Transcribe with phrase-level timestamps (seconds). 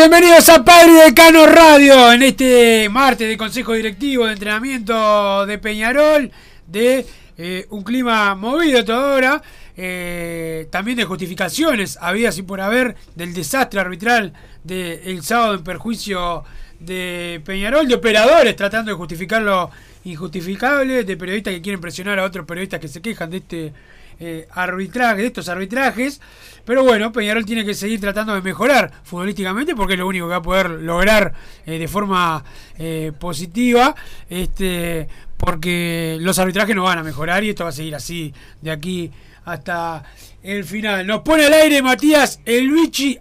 [0.00, 6.30] bienvenidos a Padre Decano Radio en este martes de Consejo Directivo de Entrenamiento de Peñarol,
[6.66, 7.04] de
[7.36, 9.42] eh, un clima movido toda hora,
[9.76, 14.32] eh, también de justificaciones, había sin por haber, del desastre arbitral
[14.64, 16.44] del sábado en perjuicio
[16.78, 19.70] de Peñarol, de operadores tratando de justificar lo
[20.04, 23.72] injustificable, de periodistas que quieren presionar a otros periodistas que se quejan de este
[24.20, 26.20] eh, arbitraje, de estos arbitrajes.
[26.64, 30.30] Pero bueno, Peñarol tiene que seguir tratando de mejorar futbolísticamente porque es lo único que
[30.30, 31.32] va a poder lograr
[31.66, 32.44] eh, de forma
[32.78, 33.94] eh, positiva.
[34.28, 38.70] Este, porque los arbitrajes no van a mejorar y esto va a seguir así de
[38.70, 39.10] aquí
[39.46, 40.04] hasta
[40.42, 41.06] el final.
[41.06, 42.70] Nos pone al aire Matías El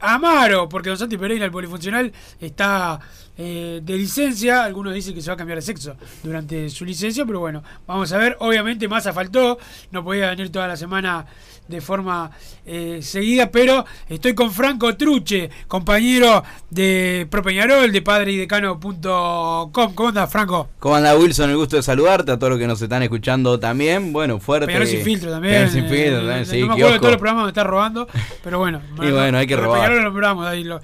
[0.01, 2.99] Amaro, porque Don Santi Pereira, el polifuncional, está
[3.41, 4.65] eh, de licencia.
[4.65, 8.11] Algunos dicen que se va a cambiar de sexo durante su licencia, pero bueno, vamos
[8.11, 8.35] a ver.
[8.41, 9.57] Obviamente Massa faltó,
[9.91, 11.25] no podía venir toda la semana
[11.69, 12.31] de forma
[12.65, 19.71] eh, seguida, pero estoy con Franco Truche, compañero de Pro Peñarol, de padreidecano.com.
[19.71, 20.69] ¿Cómo andas, Franco?
[20.79, 21.51] ¿Cómo anda, Wilson?
[21.51, 24.11] El gusto de saludarte, a todos los que nos están escuchando también.
[24.11, 24.65] Bueno, fuerte.
[24.65, 25.69] Peñarol sin filtro también.
[25.69, 26.59] sin filtro también, eh, sí.
[26.61, 28.07] No me acuerdo de todos los programas me está robando,
[28.43, 28.81] pero bueno.
[29.01, 29.79] y bueno, hay que robar.
[29.79, 30.63] Peñarol lo nombramos ahí.
[30.63, 30.81] Lo,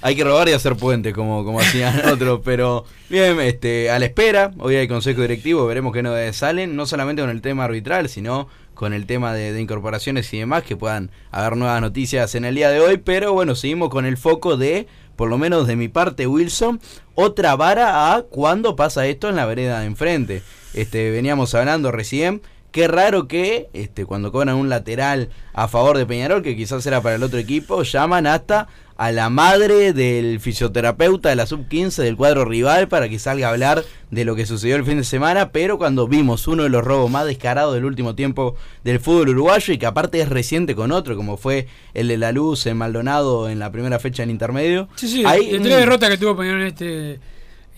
[0.00, 2.40] hay que robar y hacer puente, como, como hacían otros.
[2.44, 6.86] Pero bien, este, a la espera, hoy hay consejo directivo, veremos qué novedades salen, no
[6.86, 11.10] solamente con el tema arbitral, sino con el tema de, incorporaciones y demás, que puedan
[11.32, 12.98] haber nuevas noticias en el día de hoy.
[12.98, 14.86] Pero bueno, seguimos con el foco de,
[15.16, 16.80] por lo menos de mi parte, Wilson,
[17.14, 20.42] otra vara a cuándo pasa esto en la vereda de enfrente.
[20.74, 22.40] Este, veníamos hablando recién.
[22.70, 27.00] Qué raro que este, cuando cobran un lateral a favor de Peñarol, que quizás era
[27.00, 28.68] para el otro equipo, llaman hasta
[28.98, 33.52] a la madre del fisioterapeuta de la sub-15 del cuadro rival para que salga a
[33.52, 36.84] hablar de lo que sucedió el fin de semana, pero cuando vimos uno de los
[36.84, 40.90] robos más descarados del último tiempo del fútbol uruguayo y que aparte es reciente con
[40.90, 44.88] otro, como fue el de la luz en Maldonado en la primera fecha en intermedio.
[44.96, 47.20] Sí, sí, hay, tres derrotas que tuvo Peñarol en este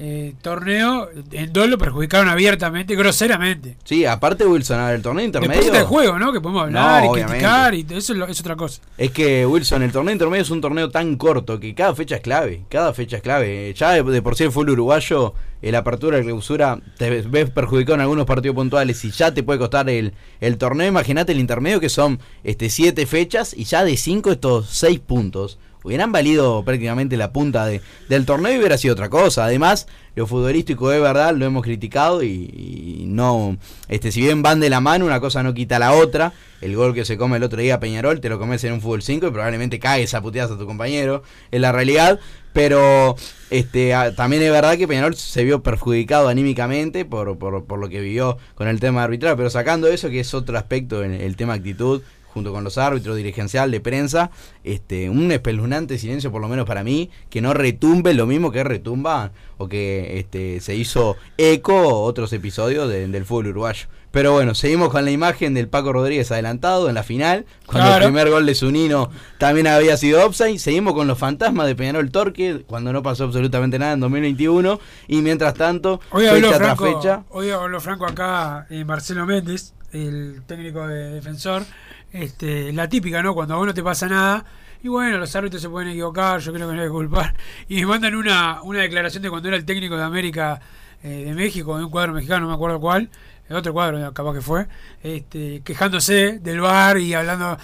[0.03, 3.77] eh, torneo, en dos lo perjudicaron abiertamente, groseramente.
[3.84, 5.61] Sí, aparte Wilson, a ver, el torneo intermedio.
[5.61, 6.33] Después el juego, ¿no?
[6.33, 8.81] Que podemos hablar y criticar y eso es, otra cosa.
[8.97, 12.22] Es que Wilson, el torneo intermedio es un torneo tan corto que cada fecha es
[12.22, 12.62] clave.
[12.71, 13.75] Cada fecha es clave.
[13.75, 18.00] Ya de, por sí el fútbol uruguayo, la apertura y clausura, te ves perjudicado en
[18.00, 20.88] algunos partidos puntuales y ya te puede costar el, el torneo.
[20.88, 25.59] Imagínate el intermedio que son este siete fechas y ya de cinco estos seis puntos
[25.84, 29.44] hubieran valido prácticamente la punta de, del torneo y hubiera sido otra cosa.
[29.44, 33.56] Además, lo futbolístico de verdad lo hemos criticado y, no,
[33.88, 36.32] este, si bien van de la mano, una cosa no quita la otra.
[36.60, 39.02] El gol que se come el otro día Peñarol, te lo comes en un fútbol
[39.02, 42.20] 5 y probablemente caes a puteadas a tu compañero, es la realidad.
[42.52, 43.16] Pero
[43.50, 48.00] este, también es verdad que Peñarol se vio perjudicado anímicamente por, por, por lo que
[48.00, 49.36] vivió con el tema arbitral.
[49.36, 52.02] Pero sacando eso, que es otro aspecto en el tema actitud,
[52.32, 54.30] junto con los árbitros, dirigencial, de prensa,
[54.64, 58.64] este, un espeluznante silencio, por lo menos para mí, que no retumbe lo mismo que
[58.64, 63.86] retumba o que este, se hizo eco otros episodios del fútbol uruguayo.
[64.10, 68.02] Pero bueno, seguimos con la imagen del Paco Rodríguez adelantado en la final, cuando el
[68.02, 70.58] primer gol de Zunino también había sido offside.
[70.58, 74.81] Seguimos con los fantasmas de Peñarol Torque, cuando no pasó absolutamente nada en 2021.
[75.06, 77.22] Y mientras tanto, hoy fecha tras fecha.
[77.28, 81.62] Hoy habló Franco acá, eh, Marcelo Méndez, el técnico de defensor
[82.12, 83.34] este, la típica, ¿no?
[83.34, 84.44] Cuando a vos no te pasa nada,
[84.82, 87.34] y bueno, los árbitros se pueden equivocar, yo creo que no hay que culpar.
[87.68, 90.60] Y me mandan una, una declaración de cuando era el técnico de América
[91.02, 93.08] eh, de México, de un cuadro mexicano, no me acuerdo cuál,
[93.50, 94.66] otro cuadro capaz que fue,
[95.02, 97.58] este, quejándose del bar y hablando.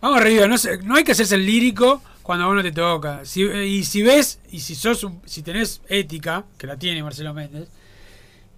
[0.00, 2.72] Vamos arriba, no, sé, no hay que hacerse el lírico cuando a vos no te
[2.72, 3.22] toca.
[3.22, 7.68] y si ves, y si sos si tenés ética, que la tiene Marcelo Méndez,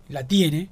[0.09, 0.69] la tiene,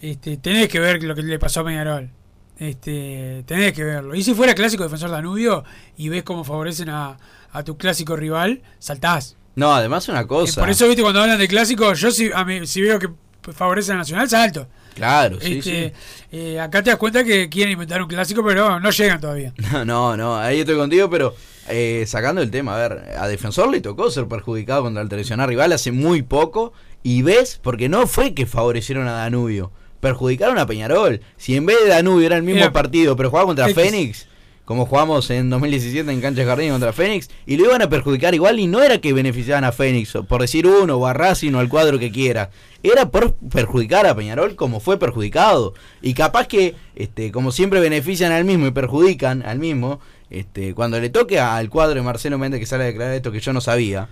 [0.00, 2.10] este, tenés que ver lo que le pasó a Peñarol.
[2.58, 4.14] Este, tenés que verlo.
[4.14, 5.64] Y si fuera clásico defensor Danubio
[5.96, 7.16] y ves cómo favorecen a,
[7.64, 9.36] tu clásico rival, saltás.
[9.54, 10.60] No, además una cosa.
[10.60, 13.08] por eso, viste, cuando hablan de clásico, yo si, a mí, si veo que
[13.52, 14.68] favorecen a Nacional, salto.
[14.94, 15.92] Claro, sí, este,
[16.32, 19.52] eh, acá te das cuenta que quieren inventar un clásico, pero no llegan todavía.
[19.72, 21.34] No, no, no, ahí estoy contigo, pero
[21.68, 25.48] eh, sacando el tema, a ver, a Defensor le tocó ser perjudicado contra el tradicional
[25.48, 26.72] rival hace muy poco,
[27.04, 29.70] y ves, porque no fue que favorecieron a Danubio
[30.00, 31.20] perjudicaron a Peñarol.
[31.36, 34.26] Si en vez de Danubio era el mismo partido, pero jugaba contra Fénix,
[34.64, 38.60] como jugamos en 2017 en Cancha Jardín contra Fénix, y lo iban a perjudicar igual,
[38.60, 41.68] y no era que beneficiaban a Fénix, por decir uno, o a Racing o al
[41.68, 42.50] cuadro que quiera.
[42.82, 45.74] Era por perjudicar a Peñarol como fue perjudicado.
[46.02, 51.00] Y capaz que, este, como siempre benefician al mismo y perjudican al mismo, este, cuando
[51.00, 53.60] le toque al cuadro de Marcelo Méndez que sale a declarar esto que yo no
[53.60, 54.08] sabía,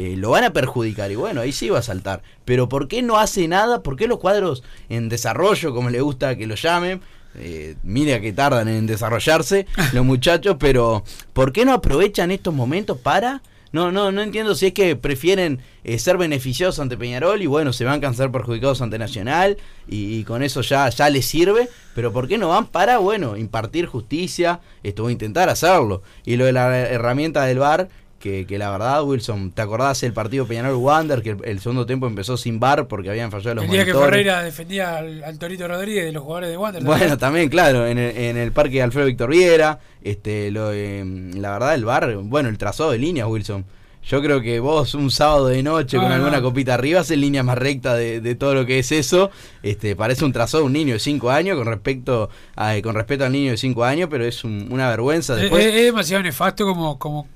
[0.00, 2.22] eh, lo van a perjudicar y bueno, ahí sí va a saltar.
[2.44, 3.82] Pero ¿por qué no hace nada?
[3.82, 7.00] ¿Por qué los cuadros en desarrollo, como le gusta que lo llamen?
[7.34, 11.02] Eh, mira que tardan en desarrollarse los muchachos, pero
[11.32, 13.42] ¿por qué no aprovechan estos momentos para
[13.72, 17.72] No, no, no entiendo si es que prefieren eh, ser beneficiosos ante Peñarol y bueno,
[17.72, 19.56] se van a cansar perjudicados ante Nacional
[19.88, 23.86] y, con eso ya, ya les sirve, pero ¿por qué no van para, bueno, impartir
[23.86, 24.60] justicia?
[24.84, 26.02] Esto voy a intentar hacerlo.
[26.24, 27.88] Y lo de la herramienta del VAR,
[28.18, 31.22] que, que, la verdad, Wilson, ¿te acordás el partido Peñarol-Wander?
[31.22, 34.42] Que el, segundo tiempo empezó sin bar porque habían fallado los El día que Ferreira
[34.42, 36.82] defendía al, Torito Rodríguez de los jugadores de Wander.
[36.82, 41.74] Bueno, también, claro, en el, en el parque Alfredo Víctor Viera, este, lo, la verdad,
[41.74, 43.64] el bar, bueno, el trazado de líneas, Wilson.
[44.08, 47.58] Yo creo que vos un sábado de noche con alguna copita arriba haces línea más
[47.58, 49.30] recta de, de, todo lo que es eso.
[49.62, 53.26] Este, parece un trazado de un niño de 5 años con respecto a, con respeto
[53.26, 55.36] al niño de 5 años, pero es una vergüenza.
[55.36, 55.62] Después...
[55.66, 57.28] Es, es, demasiado nefasto como, como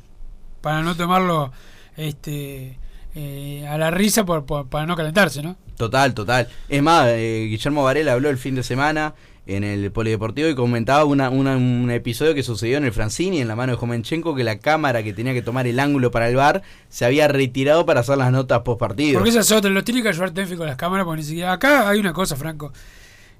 [0.62, 1.52] para no tomarlo
[1.96, 2.78] este
[3.14, 5.56] eh, a la risa por, para no calentarse, ¿no?
[5.76, 6.48] Total, total.
[6.68, 9.14] Es más, eh, Guillermo Varela habló el fin de semana
[9.46, 13.56] en el Polideportivo y comentaba una, un episodio que sucedió en el Francini, en la
[13.56, 16.62] mano de Jomenchenko, que la cámara que tenía que tomar el ángulo para el bar
[16.88, 19.18] se había retirado para hacer las notas post partido.
[19.18, 21.88] Porque esas otras, los tiene que ayudar Tenfi con las cámaras, porque ni siquiera acá
[21.88, 22.72] hay una cosa, Franco.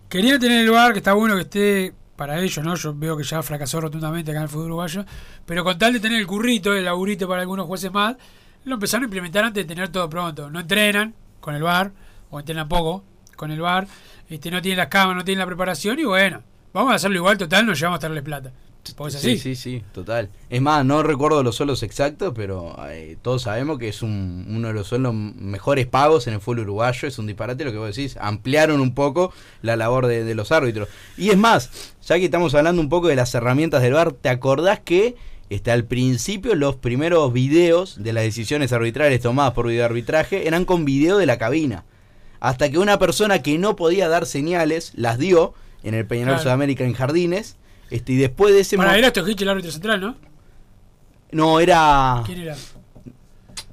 [0.09, 2.75] Quería tener el bar, que está bueno que esté para ellos, ¿no?
[2.75, 5.05] Yo veo que ya fracasó rotundamente acá en el fútbol uruguayo,
[5.47, 8.17] pero con tal de tener el currito, el laburito para algunos jueces más,
[8.65, 10.51] lo empezaron a implementar antes de tener todo pronto.
[10.51, 11.93] No entrenan con el bar,
[12.31, 13.05] o entrenan poco
[13.37, 13.87] con el bar,
[14.29, 16.43] este, no tienen las cámaras, no tienen la preparación, y bueno,
[16.73, 18.53] vamos a hacerlo igual, total, nos llevamos a darle plata.
[18.97, 19.39] Pues así.
[19.39, 20.29] Sí, sí, sí, total.
[20.51, 24.69] Es más, no recuerdo los sueldos exactos, pero eh, todos sabemos que es un, uno
[24.69, 27.07] de los sueldos mejores pagos en el fútbol uruguayo.
[27.07, 28.17] Es un disparate lo que vos decís.
[28.21, 29.33] Ampliaron un poco
[29.63, 30.89] la labor de, los árbitros.
[31.17, 31.71] Y es más,
[32.05, 35.15] ya que estamos hablando un poco de las herramientas del VAR, ¿te acordás que
[35.49, 40.85] este, al principio los primeros videos de las decisiones arbitrales tomadas por videoarbitraje eran con
[40.85, 41.85] video de la cabina?
[42.41, 46.85] Hasta que una persona que no podía dar señales las dio en el Peñarol Sudamérica
[46.85, 47.57] en Jardines
[47.93, 50.17] este, y después de ese Para, era el árbitro central, ¿no?
[51.31, 52.23] No, era.
[52.25, 52.57] ¿Quién era?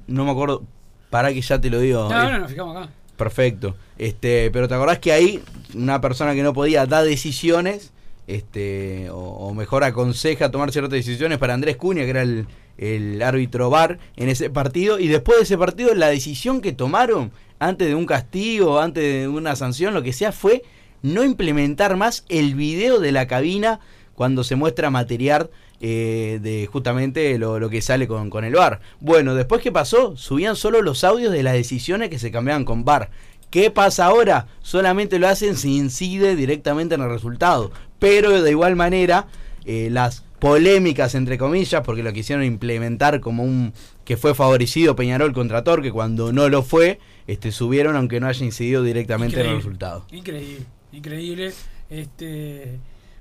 [0.06, 0.62] No me acuerdo.
[1.08, 2.06] Para que ya te lo digo.
[2.10, 2.90] No, no, nos fijamos acá.
[3.16, 3.76] Perfecto.
[3.96, 5.42] Este, pero te acordás que ahí
[5.74, 7.92] una persona que no podía dar decisiones,
[8.26, 12.46] este, o, mejor aconseja tomar ciertas decisiones para Andrés Cuña, que era el,
[12.76, 17.32] el árbitro VAR en ese partido, y después de ese partido la decisión que tomaron
[17.58, 20.62] antes de un castigo, antes de una sanción, lo que sea, fue
[21.02, 23.80] no implementar más el video de la cabina
[24.20, 25.48] cuando se muestra material
[25.80, 28.82] eh, de justamente lo, que sale con, con el bar.
[29.00, 32.84] Bueno, después qué pasó, subían solo los audios de las decisiones que se cambiaban con
[32.84, 33.08] bar.
[33.48, 34.46] ¿Qué pasa ahora?
[34.60, 37.72] Solamente lo hacen si incide directamente en el resultado.
[37.98, 39.26] Pero de igual manera,
[39.64, 43.72] eh, las polémicas, entre comillas, porque lo quisieron implementar como un
[44.04, 48.44] que fue favorecido Peñarol contra Torque cuando no lo fue, este, subieron aunque no haya
[48.44, 50.04] incidido directamente en el resultado.
[50.12, 51.54] Increíble, increíble.
[51.88, 52.78] Este,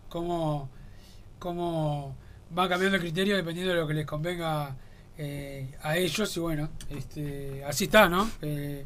[0.09, 0.69] como
[1.39, 2.15] cómo
[2.57, 4.75] va cambiando el criterio dependiendo de lo que les convenga
[5.17, 8.29] eh, a ellos y bueno, este, así está, ¿no?
[8.41, 8.85] Eh,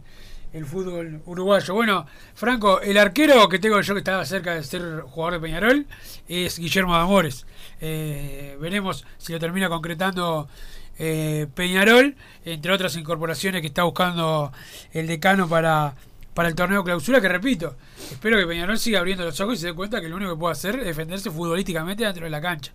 [0.54, 1.74] el fútbol uruguayo.
[1.74, 2.06] Bueno,
[2.36, 5.88] Franco, el arquero que tengo yo que estaba cerca de ser jugador de Peñarol
[6.28, 7.46] es Guillermo Amores.
[7.82, 10.48] Eh, veremos si lo termina concretando
[10.96, 14.52] Peñarol, entre otras incorporaciones que está buscando
[14.92, 15.96] el decano para
[16.34, 17.76] para el torneo clausura, que repito,
[18.12, 20.40] espero que Peñarol siga abriendo los ojos y se dé cuenta que lo único que
[20.40, 22.72] puede hacer es defenderse futbolísticamente dentro de la cancha.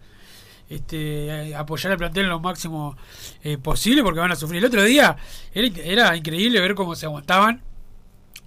[0.68, 2.94] Este, apoyar al plantel lo máximo
[3.42, 4.58] eh, posible porque van a sufrir.
[4.58, 5.16] El otro día
[5.54, 7.62] era, increíble ver cómo se aguantaban.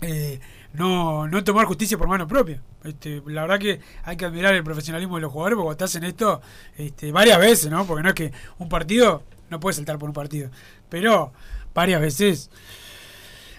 [0.01, 0.39] Eh,
[0.73, 2.61] no, no tomar justicia por mano propia.
[2.83, 6.03] Este, la verdad que hay que admirar el profesionalismo de los jugadores porque estás en
[6.03, 6.41] esto
[6.77, 7.85] este, varias veces, ¿no?
[7.85, 10.49] Porque no es que un partido no puede saltar por un partido,
[10.89, 11.33] pero
[11.73, 12.49] varias veces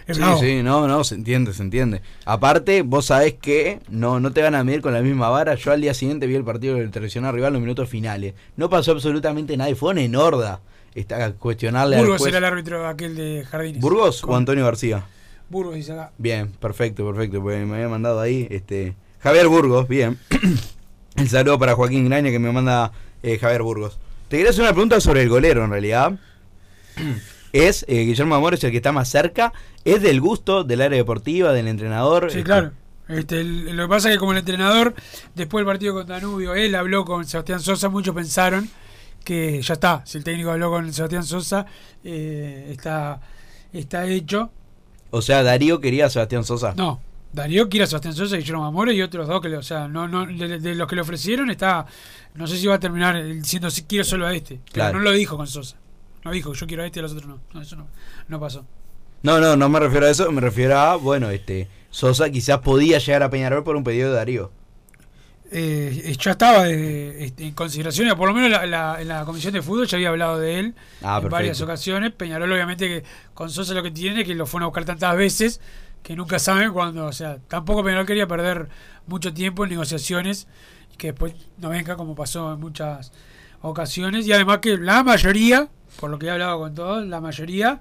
[0.09, 2.03] Sí, sí, no, no, se entiende, se entiende.
[2.25, 5.55] Aparte, vos sabés que no, no te van a medir con la misma vara.
[5.55, 8.35] Yo al día siguiente vi el partido del tradicional rival en los minutos finales.
[8.57, 10.61] No pasó absolutamente nada y fue en horda
[10.95, 13.81] está cuestionarle Burgos era el árbitro aquel de Jardines.
[13.81, 15.05] ¿Burgos o Antonio García?
[15.49, 16.13] Burgos dice acá.
[16.19, 17.43] Bien, perfecto, perfecto.
[17.43, 20.19] Pues me había mandado ahí este Javier Burgos, bien.
[21.17, 22.93] el saludo para Joaquín Graña que me manda
[23.23, 23.99] eh, Javier Burgos.
[24.29, 26.19] Te quería hacer una pregunta sobre el golero en realidad.
[27.53, 29.53] Es eh, Guillermo Amores el que está más cerca,
[29.85, 32.31] es del gusto del área deportiva, del entrenador.
[32.31, 32.73] Sí, claro.
[33.09, 34.95] Este, lo que pasa es que como el entrenador,
[35.35, 38.69] después del partido con Danubio, él habló con Sebastián Sosa, muchos pensaron
[39.25, 41.67] que ya está, si el técnico habló con Sebastián Sosa,
[42.05, 43.21] eh, está,
[43.73, 44.51] está hecho.
[45.11, 46.75] O sea, Darío quería a Sebastián Sosa.
[46.77, 47.01] No,
[47.33, 50.09] Darío quiere a Sebastián Sosa y Guillermo Amores y otros dos que, o sea, no,
[50.09, 51.87] no, de, los que le ofrecieron está,
[52.35, 55.13] no sé si va a terminar diciendo si quiero solo a este, pero no lo
[55.13, 55.77] dijo con Sosa.
[56.25, 57.41] No dijo, yo quiero a este y a los otros no.
[57.53, 57.87] No, eso no,
[58.29, 58.65] no pasó.
[59.23, 62.99] No, no, no me refiero a eso, me refiero a, bueno, este, Sosa quizás podía
[62.99, 64.51] llegar a Peñarol por un pedido de Darío.
[65.55, 69.53] eh, ya estaba de- este, en consideración, por lo menos la- la- en la comisión
[69.53, 72.11] de fútbol ya había hablado de él Ah, en varias ocasiones.
[72.13, 75.61] Peñarol, obviamente, que con Sosa lo que tiene, que lo fueron a buscar tantas veces
[76.03, 77.05] que nunca saben cuándo.
[77.05, 78.69] O sea, tampoco Peñarol quería perder
[79.07, 80.47] mucho tiempo en negociaciones
[80.97, 83.13] que después no venga como pasó en muchas
[83.61, 84.27] ocasiones.
[84.27, 85.69] Y además que la mayoría,
[86.01, 87.81] por lo que he hablado con todos, la mayoría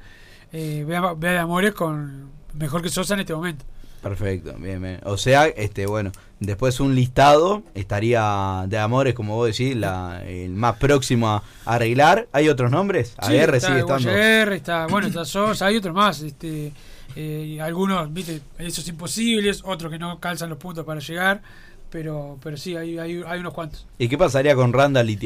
[0.51, 3.65] eh, ve, a, ve a Amores con mejor que Sosa en este momento.
[4.01, 4.99] Perfecto, bien, bien.
[5.03, 10.53] O sea, este, bueno, después un listado estaría de amores, como vos decís, la, el
[10.53, 12.27] más próximo a arreglar.
[12.31, 13.15] ¿Hay otros nombres?
[13.21, 14.09] Sí, AR está sigue estando.
[14.09, 16.73] Guayaguirre, está, bueno, está Sosa, hay otros más, este,
[17.15, 21.43] eh, algunos, viste, esos imposibles, otros que no calzan los puntos para llegar,
[21.91, 23.85] pero, pero sí, hay, hay, hay unos cuantos.
[23.99, 25.19] ¿Y qué pasaría con Randall y?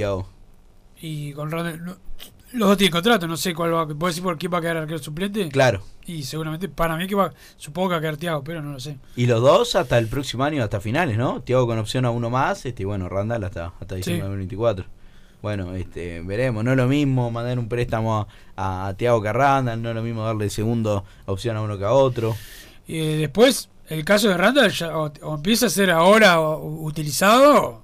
[1.00, 1.98] Y con Randall, no-
[2.55, 4.77] los dos tienen contrato, no sé cuál va, ¿puedo decir por quién va a quedar
[4.77, 5.50] arquero suplente?
[5.50, 5.81] Claro.
[6.05, 8.79] Y seguramente, para mí que va, supongo que va a quedar Thiago, pero no lo
[8.79, 8.97] sé.
[9.15, 11.41] Y los dos hasta el próximo año, hasta finales, ¿no?
[11.41, 14.85] Thiago con opción a uno más, este, y bueno, Randall hasta, hasta diciembre 2024.
[15.41, 19.33] Bueno, este, veremos, no es lo mismo mandar un préstamo a, a Thiago que a
[19.33, 22.35] Randall, no es lo mismo darle segundo opción a uno que a otro.
[22.88, 26.55] Y eh, después, el caso de Randall ya, o, o empieza a ser ahora o-
[26.57, 27.83] o utilizado,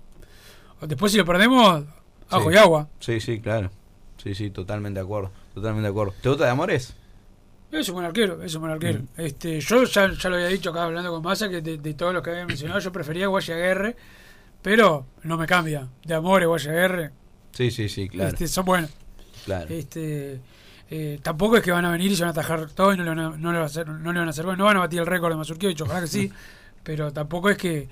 [0.80, 1.84] o después si lo perdemos,
[2.30, 2.56] ajo Sí.
[2.56, 2.88] y agua.
[3.00, 3.70] Sí, sí, claro.
[4.22, 5.32] Sí, sí, totalmente de acuerdo.
[5.54, 6.14] Totalmente de acuerdo.
[6.22, 6.94] ¿Te gusta de amores?
[7.72, 9.00] Es un buen arquero, es un buen arquero.
[9.00, 9.08] Mm.
[9.22, 12.14] Este, yo ya, ya lo había dicho acá hablando con Massa, que de, de todos
[12.14, 13.96] los que había mencionado, yo prefería Guayaguerre,
[14.62, 15.88] pero no me cambia.
[16.04, 17.12] De Amores, Guayaguerre,
[17.54, 18.30] Sí, sí, sí, claro.
[18.30, 18.92] este, son buenos.
[19.46, 19.68] claro.
[19.74, 20.40] Este,
[20.90, 23.04] eh, tampoco es que van a venir y se van a atajar todo y no
[23.04, 24.66] le van a, no le van a hacer, no le van a hacer bueno, no
[24.66, 26.32] van a batir el récord de Mazurkiewicz, ojalá que sí,
[26.84, 27.88] pero tampoco es que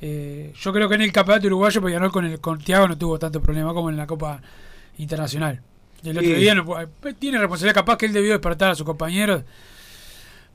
[0.00, 3.18] eh, yo creo que en el campeonato uruguayo Peñarol con el con Thiago no tuvo
[3.18, 4.40] tanto problema como en la Copa
[4.98, 5.62] Internacional.
[6.02, 6.34] Y el otro Sí.
[6.36, 9.44] día no pu- eh, tiene responsabilidad capaz que él debió despertar a sus compañeros,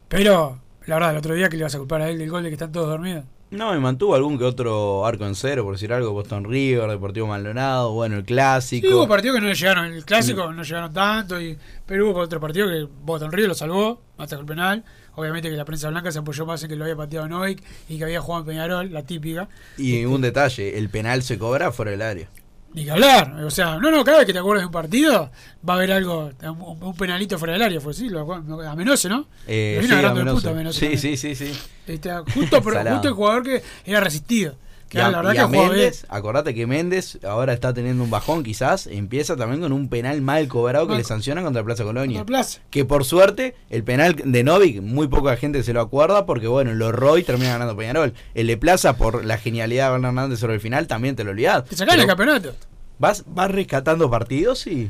[0.07, 2.43] pero la verdad el otro día que le vas a culpar a él del gol
[2.43, 3.25] de que están todos dormidos.
[3.49, 6.11] No, me mantuvo algún que otro arco en cero, por decir algo.
[6.11, 8.85] Boston River, Deportivo Maldonado, bueno, el clásico.
[8.85, 12.19] Sí, hubo partidos que no le llegaron, el clásico no llegaron tanto, y, pero hubo
[12.19, 14.83] otro partido que Boston Río lo salvó, hasta el penal.
[15.15, 17.97] Obviamente que la prensa blanca se apoyó más en que lo había pateado Novik y
[17.97, 19.47] que había jugado en Peñarol, la típica.
[19.77, 22.29] y un detalle, el penal se cobra fuera del área.
[22.77, 25.31] Ni que hablar, o sea, no, no, cada vez que te acuerdas de un partido
[25.67, 29.09] va a haber algo, un, un penalito fuera del área, fue así, lo, a Menose,
[29.09, 29.25] ¿no?
[29.47, 30.35] Eh, sí, a de Menose.
[30.35, 31.59] puta Menose sí, sí, sí, sí.
[31.87, 34.53] Este, justo, pero, justo el jugador que era resistido.
[34.89, 35.79] Que a, la verdad y que a jugaba bien.
[35.79, 40.21] Méndez, acordate que Méndez ahora está teniendo un bajón quizás, empieza también con un penal
[40.21, 42.19] mal cobrado que le sancionan contra Plaza Colonia.
[42.19, 42.59] Contra Plaza.
[42.69, 46.73] Que por suerte, el penal de Novik, muy poca gente se lo acuerda porque, bueno,
[46.73, 48.13] lo Roy termina ganando Peñarol.
[48.33, 51.31] El de Plaza, por la genialidad de Bernardo Hernández sobre el final, también te lo
[51.31, 51.65] olvidás.
[51.65, 52.55] Te sacaron el campeonato.
[52.99, 54.89] vas, vas rescatando partidos y.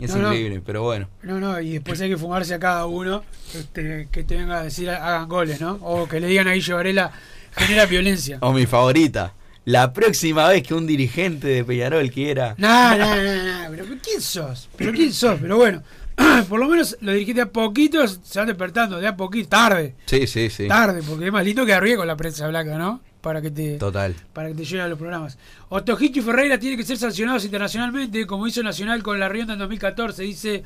[0.00, 0.28] es No, no.
[0.32, 1.08] increíble, pero bueno.
[1.22, 3.22] No, no, y después hay que fumarse a cada uno
[3.54, 5.78] este, que te venga a decir hagan goles, ¿no?
[5.82, 7.12] O que le digan ahí Varela
[7.58, 8.38] genera violencia.
[8.40, 9.34] O mi favorita.
[9.64, 12.54] La próxima vez que un dirigente de Peñarol quiera.
[12.58, 14.68] No, no, no, no, pero ¿quién sos?
[14.76, 15.38] ¿Pero quién sos?
[15.40, 15.82] Pero bueno,
[16.48, 20.26] por lo menos los dirigentes a poquitos se van despertando, de a poquito, tarde, Sí,
[20.26, 20.68] sí, sí.
[20.68, 23.00] tarde, porque es más lindo que arriba con la prensa blanca, ¿no?
[23.20, 24.14] Para que te Total.
[24.32, 25.36] para que te lleguen a los programas.
[25.68, 30.22] Otojichi Ferreira tiene que ser sancionados internacionalmente, como hizo Nacional con la Rionda en 2014,
[30.22, 30.62] dice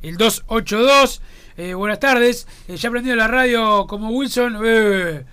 [0.00, 1.20] el 282.
[1.58, 4.58] Eh, buenas tardes, Eh, ya aprendido la radio como Wilson.
[4.64, 5.24] eh,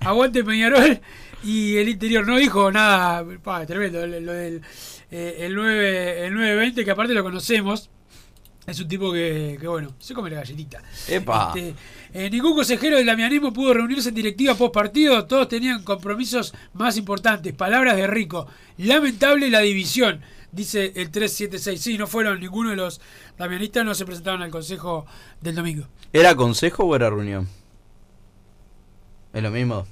[0.00, 1.00] aguante Peñarol.
[1.44, 4.62] Y el interior no dijo nada, pa, tremendo, lo, lo del
[5.10, 7.90] eh, el, 9, el 920, que aparte lo conocemos.
[8.66, 10.82] Es un tipo que, que, bueno, se come la galletita.
[11.06, 11.52] Epa.
[11.54, 11.74] Este,
[12.12, 15.24] eh, ningún consejero del damianismo pudo reunirse en directiva post partido.
[15.26, 17.52] Todos tenían compromisos más importantes.
[17.52, 18.48] Palabras de Rico.
[18.78, 21.80] Lamentable la división, dice el 376.
[21.80, 23.00] Sí, no fueron ninguno de los
[23.38, 25.06] damianistas, no se presentaron al consejo
[25.40, 25.86] del domingo.
[26.12, 27.48] ¿Era consejo o era reunión?
[29.36, 29.86] Es lo mismo.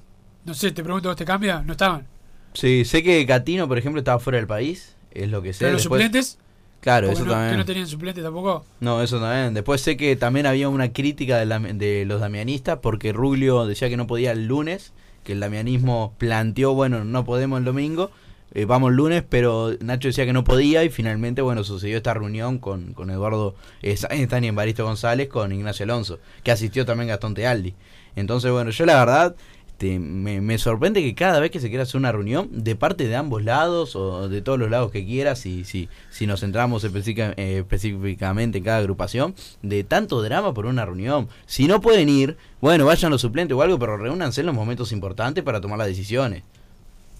[0.47, 1.63] No sé, te pregunto, ¿vos te cambia?
[1.63, 2.07] No estaban.
[2.55, 4.95] Sí, sé que Catino, por ejemplo, estaba fuera del país.
[5.13, 5.61] Es lo que sé.
[5.61, 6.39] Pero los Después- suplentes,
[6.81, 7.59] Claro, porque eso no, que también.
[7.59, 8.65] no tenían suplentes tampoco.
[8.81, 9.55] No, eso también.
[9.55, 13.89] Después sé que también había una crítica de, la- de los damianistas porque Ruglio decía
[13.89, 14.93] que no podía el lunes,
[15.25, 18.11] que el damianismo planteó, bueno, no podemos el domingo,
[18.53, 22.13] eh, vamos el lunes, pero Nacho decía que no podía y finalmente, bueno, sucedió esta
[22.15, 27.09] reunión con, con Eduardo eh, Sáenz y Baristo González, con Ignacio Alonso, que asistió también
[27.09, 27.75] Gastón Tealdi.
[28.17, 29.35] Entonces, bueno, yo la verdad...
[29.75, 33.09] este, me, me sorprende que cada vez que se quiera hacer una reunión, de parte
[33.09, 36.85] de ambos lados o de todos los lados que quieras, y si, si nos centramos
[36.85, 41.29] específica- eh, específicamente en cada agrupación, de tanto drama por una reunión.
[41.47, 44.93] Si no pueden ir, bueno, vayan los suplentes o algo, pero reúnanse en los momentos
[44.93, 46.45] importantes para tomar las decisiones.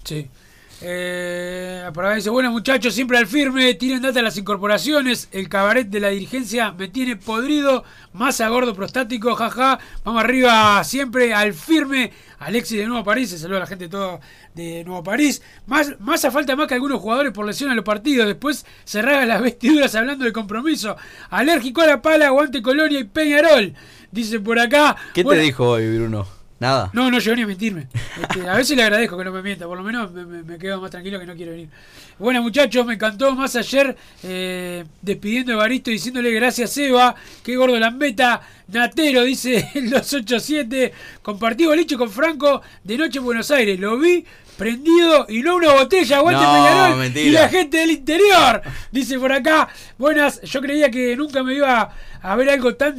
[0.05, 0.29] Sí.
[0.87, 5.89] Eh, por acá dice, bueno muchachos, siempre al firme, tienen data las incorporaciones, el cabaret
[5.89, 11.55] de la dirigencia me tiene podrido, más a gordo prostático, jaja, vamos arriba siempre al
[11.55, 14.21] firme, Alexis de Nuevo París, se saluda a la gente todo
[14.55, 17.85] de Nuevo París, más, más a falta más que algunos jugadores por lesión en los
[17.87, 20.97] partidos, después se ragan las vestiduras hablando de compromiso,
[21.31, 23.73] alérgico a la pala, aguante Colonia y Peñarol,
[24.11, 24.97] dice por acá.
[25.15, 26.44] ¿Qué te dijo hoy Bruno?
[26.61, 26.91] Nada.
[26.93, 27.89] No, no llegó ni a mentirme.
[28.21, 30.91] Este, a veces le agradezco que no me mienta, por lo menos me, quedo más
[30.91, 31.69] tranquilo que no quiero venir.
[32.19, 37.15] Bueno, muchachos, me encantó más ayer eh, despidiendo a Baristo diciéndole gracias, Eva.
[37.43, 38.41] Qué gordo lambeta.
[38.69, 40.93] Natero, dice el 287.
[41.23, 43.79] Compartí boliche con Franco de noche en Buenos Aires.
[43.79, 44.25] Lo vi
[44.57, 49.69] prendido y no una botella, aguante Peñarol y la gente del interior, dice por acá.
[49.99, 51.93] Buenas, yo creía que nunca me iba
[52.23, 52.97] a ver algo tan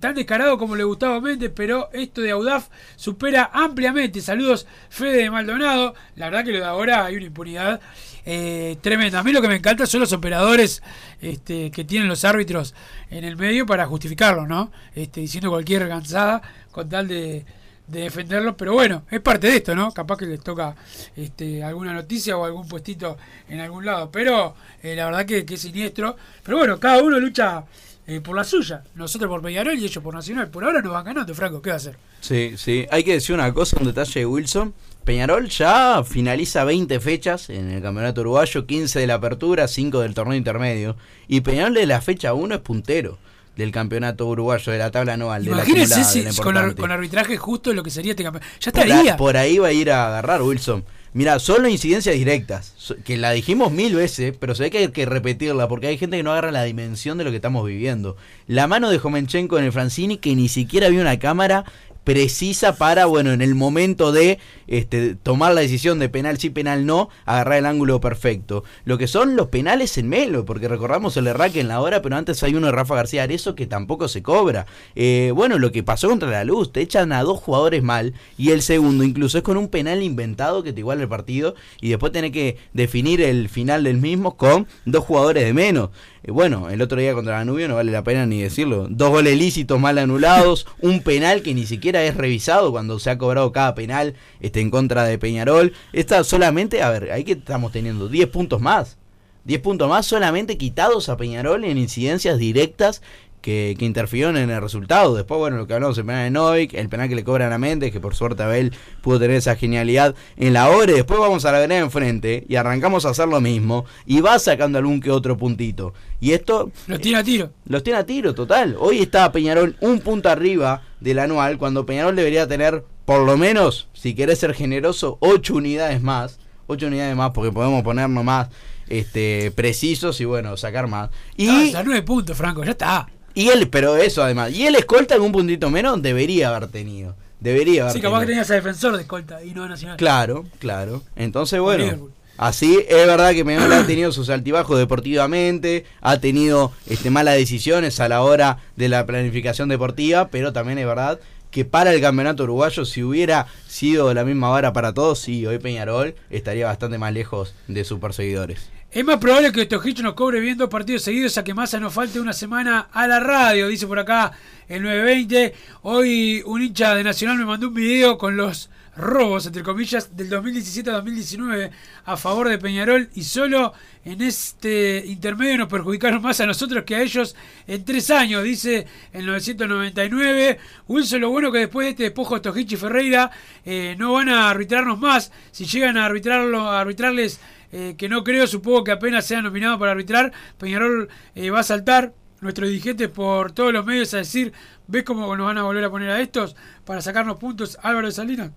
[0.00, 4.20] tan descarado como le gustaba a Méndez, pero esto de Audaf supera ampliamente.
[4.20, 5.94] Saludos, Fede de Maldonado.
[6.16, 7.80] La verdad que lo de ahora hay una impunidad
[8.24, 9.18] eh, tremenda.
[9.18, 10.82] A mí lo que me encanta son los operadores
[11.20, 12.74] este, que tienen los árbitros
[13.10, 14.70] en el medio para justificarlo, ¿no?
[14.94, 16.40] Este, diciendo cualquier cansada
[16.70, 17.44] con tal de
[17.86, 19.92] de defenderlo, pero bueno, es parte de esto, ¿no?
[19.92, 20.74] Capaz que les toca
[21.16, 23.16] este, alguna noticia o algún puestito
[23.48, 26.16] en algún lado, pero eh, la verdad que, es siniestro.
[26.42, 27.64] Pero bueno, cada uno lucha
[28.06, 28.82] eh, por la suya.
[28.94, 30.48] Nosotros por Peñarol y ellos por Nacional.
[30.48, 31.96] Por ahora nos van ganando, Franco, ¿qué va a hacer?
[32.20, 34.74] Sí, sí, hay que decir una cosa, un detalle de Wilson.
[35.04, 40.14] Peñarol ya finaliza 20 fechas en el campeonato uruguayo, 15 de la apertura, 5 del
[40.14, 40.96] torneo intermedio.
[41.26, 43.18] Y Peñarol de la fecha 1 es puntero
[43.56, 45.46] del campeonato uruguayo, de la tabla anual.
[45.46, 48.50] Imagínense con, con, arbitraje justo lo que sería este campeonato.
[48.60, 49.16] Ya estaría.
[49.16, 50.84] Por, ahí va a ir a agarrar Wilson.
[51.14, 55.04] Mira, solo incidencias directas, que la dijimos mil veces, pero se ve que hay que
[55.04, 58.16] repetirla, porque hay gente que no agarra la dimensión de lo que estamos viviendo.
[58.46, 61.66] La mano de Jomenchenko en el Francini, que ni siquiera vio una cámara,
[62.04, 66.86] precisa para, bueno, en el momento de este, tomar la decisión de penal sí, penal
[66.86, 68.64] no, agarrar el ángulo perfecto.
[68.84, 72.16] Lo que son los penales en Melo, porque recordamos el erraque en la hora, pero
[72.16, 74.66] antes hay uno de Rafa García Arezo que tampoco se cobra.
[74.94, 78.50] Eh, bueno, lo que pasó contra la luz, te echan a dos jugadores mal y
[78.50, 82.12] el segundo incluso es con un penal inventado que te iguala el partido y después
[82.12, 85.90] tenés que definir el final del mismo con dos jugadores de menos.
[86.28, 88.86] Bueno, el otro día contra Danubio no vale la pena ni decirlo.
[88.88, 93.18] Dos goles lícitos mal anulados, un penal que ni siquiera es revisado cuando se ha
[93.18, 95.72] cobrado cada penal este, en contra de Peñarol.
[95.92, 98.98] Esta solamente, a ver, ahí que estamos teniendo 10 puntos más.
[99.44, 103.02] 10 puntos más solamente quitados a Peñarol en incidencias directas
[103.42, 105.14] que, que, interfirieron en el resultado.
[105.14, 107.58] Después, bueno, lo que hablamos el penal de Novik, el penal que le cobran a
[107.58, 110.92] Méndez, que por suerte Abel pudo tener esa genialidad en la hora.
[110.92, 113.84] Y después vamos a la vereda enfrente y arrancamos a hacer lo mismo.
[114.06, 115.92] Y va sacando algún que otro puntito.
[116.20, 116.70] Y esto.
[116.86, 117.50] Los tiene a tiro.
[117.66, 118.76] Los tiene a tiro, total.
[118.78, 123.88] Hoy está Peñarol un punto arriba del anual, cuando Peñarol debería tener, por lo menos,
[123.92, 126.38] si querés ser generoso, 8 unidades más.
[126.68, 128.48] 8 unidades más, porque podemos ponernos más
[128.88, 131.10] este, precisos y bueno, sacar más.
[131.36, 131.74] Y.
[131.74, 133.08] a 9 puntos, Franco, ya está.
[133.34, 134.52] Y él, pero eso además.
[134.52, 137.16] Y el escolta en un puntito menos debería haber tenido.
[137.40, 139.96] Debería haber Sí, capaz que tenías a defensor de escolta y no nacional.
[139.96, 141.02] Claro, claro.
[141.16, 142.08] Entonces, bueno.
[142.38, 148.00] Así es verdad que Peñarol ha tenido sus altibajos deportivamente, ha tenido este, malas decisiones
[148.00, 151.20] a la hora de la planificación deportiva, pero también es verdad
[151.52, 155.58] que para el campeonato uruguayo, si hubiera sido la misma vara para todos, sí, hoy
[155.58, 158.70] Peñarol estaría bastante más lejos de sus perseguidores.
[158.92, 161.94] Es más probable que Stojich nos cobre bien dos partidos seguidos a que Massa nos
[161.94, 164.32] falte una semana a la radio, dice por acá
[164.68, 165.54] el 920.
[165.80, 170.28] Hoy un hincha de Nacional me mandó un video con los robos, entre comillas, del
[170.28, 171.70] 2017 a 2019
[172.04, 173.72] a favor de Peñarol y solo
[174.04, 177.34] en este intermedio nos perjudicaron más a nosotros que a ellos
[177.66, 180.58] en tres años, dice el 999.
[180.88, 183.30] Wilson, lo bueno que después de este despojo de Stojich y Ferreira
[183.64, 185.32] eh, no van a arbitrarnos más.
[185.50, 187.40] Si llegan a, a arbitrarles
[187.72, 191.64] eh, que no creo, supongo que apenas sea nominado para arbitrar, Peñarol eh, va a
[191.64, 194.52] saltar nuestro dirigente por todos los medios a decir,
[194.86, 196.54] ¿ves cómo nos van a volver a poner a estos
[196.84, 198.50] para sacarnos puntos Álvaro de Salinas?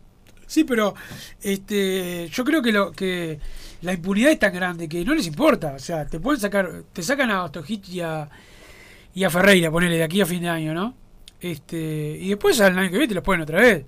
[0.48, 0.96] Sí, pero
[1.42, 3.40] este, yo creo que lo que
[3.82, 7.02] la impunidad es tan grande que no les importa, o sea, te pueden sacar, te
[7.02, 8.30] sacan a Ostojic y a,
[9.14, 10.96] y a Ferreira, ponele de aquí a fin de año, ¿no?
[11.40, 13.86] Este, y después al año que viene te los ponen otra vez.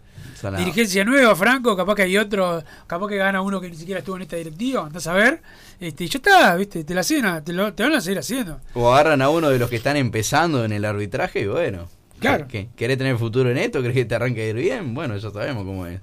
[0.57, 4.15] Dirigencia nueva, Franco, capaz que hay otro, capaz que gana uno que ni siquiera estuvo
[4.17, 5.41] en esta directiva, andás a ver.
[5.79, 8.59] Este, y ya está, viste, te la siguen, te, lo, te van a seguir haciendo.
[8.73, 11.89] O agarran a uno de los que están empezando en el arbitraje y bueno.
[12.19, 12.47] Claro.
[12.47, 13.81] ¿Querés tener futuro en esto?
[13.81, 14.93] ¿Querés que te arranque a ir bien?
[14.93, 15.99] Bueno, ya sabemos cómo es.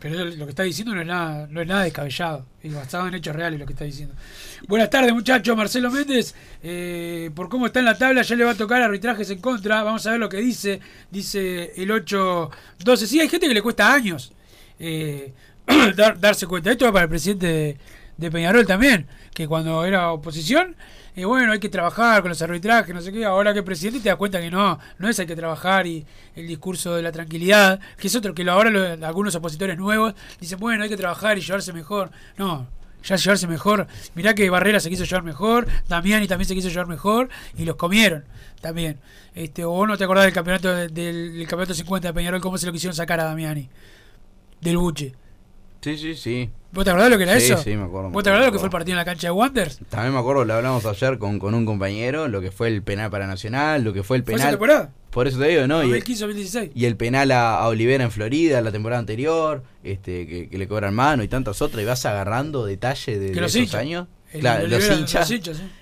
[0.00, 3.14] Pero lo que está diciendo no es nada, no es nada descabellado, es basado en
[3.14, 4.14] hechos reales lo que está diciendo.
[4.68, 8.52] Buenas tardes muchachos, Marcelo Méndez, eh, por cómo está en la tabla ya le va
[8.52, 12.50] a tocar arbitrajes en contra, vamos a ver lo que dice, dice el 8-12,
[13.06, 14.32] sí hay gente que le cuesta años,
[14.78, 15.32] eh,
[15.96, 16.70] darse cuenta.
[16.70, 17.76] Esto va para el presidente de,
[18.16, 20.76] de Peñarol también, que cuando era oposición
[21.16, 23.24] y bueno, hay que trabajar con los arbitrajes, no sé qué.
[23.24, 26.04] Ahora que el presidente te das cuenta que no, no es hay que trabajar y
[26.34, 30.82] el discurso de la tranquilidad, que es otro que ahora algunos opositores nuevos dicen, bueno,
[30.82, 32.10] hay que trabajar y llevarse mejor.
[32.36, 32.68] No,
[33.02, 33.86] ya llevarse mejor.
[34.14, 37.76] Mirá que Barrera se quiso llevar mejor, Damiani también se quiso llevar mejor y los
[37.76, 38.26] comieron
[38.60, 38.98] también.
[39.34, 42.72] Este, o no te acordás del campeonato del, campeonato 50 de Peñarol, cómo se lo
[42.72, 43.70] quisieron sacar a Damiani,
[44.60, 45.14] del Buche.
[45.80, 46.50] Sí, sí, sí.
[46.76, 47.56] ¿Vos te acordás lo que era eso?
[47.56, 48.10] Sí, me acuerdo.
[48.10, 49.80] ¿Vos te acordás lo que fue el partido en la cancha de Wanderers?
[49.88, 53.10] También me acuerdo, lo hablamos ayer con, con un compañero, lo que fue el penal
[53.10, 54.42] para Nacional, lo que fue el penal.
[54.42, 54.92] ¿Fue temporada?
[55.08, 55.78] Por eso te digo, ¿no?
[55.78, 56.70] 2015, 2016.
[56.74, 61.22] Y el penal a, Olivera en Florida la temporada anterior, este que, le cobran mano
[61.22, 64.08] y tantas otras, y vas agarrando detalles de, de esos años
[64.40, 65.32] claro, los hinchas.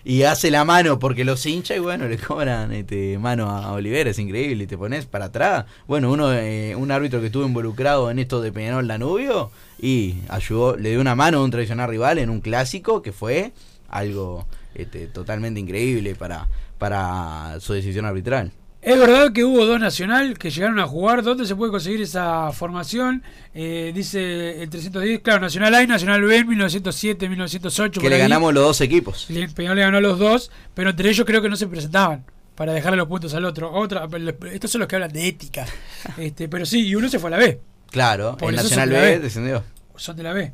[0.04, 4.10] Y hace la mano porque los hinchas y bueno, le cobran este, mano a Olivera,
[4.10, 4.64] es increíble.
[4.64, 5.66] Y te pones para atrás.
[5.86, 10.76] Bueno, uno eh, un árbitro que estuvo involucrado en esto de Peñarol Danubio y ayudó,
[10.76, 13.52] le dio una mano a un tradicional rival en un clásico que fue
[13.88, 18.52] algo este, totalmente increíble para, para su decisión arbitral.
[18.85, 21.23] Es verdad que hubo dos Nacional que llegaron a jugar.
[21.23, 23.23] ¿Dónde se puede conseguir esa formación?
[23.55, 27.99] Eh, dice el 310, claro, Nacional A y Nacional B en 1907, 1908.
[27.99, 29.31] Que le ganamos los dos equipos.
[29.31, 32.75] El Peñarol le ganó los dos, pero entre ellos creo que no se presentaban para
[32.75, 33.73] dejarle los puntos al otro.
[33.73, 34.07] Otra,
[34.53, 35.64] estos son los que hablan de ética.
[36.18, 37.59] este, pero sí, y uno se fue a la B.
[37.90, 39.64] Claro, el Nacional B descendió.
[39.97, 40.53] Son de la B.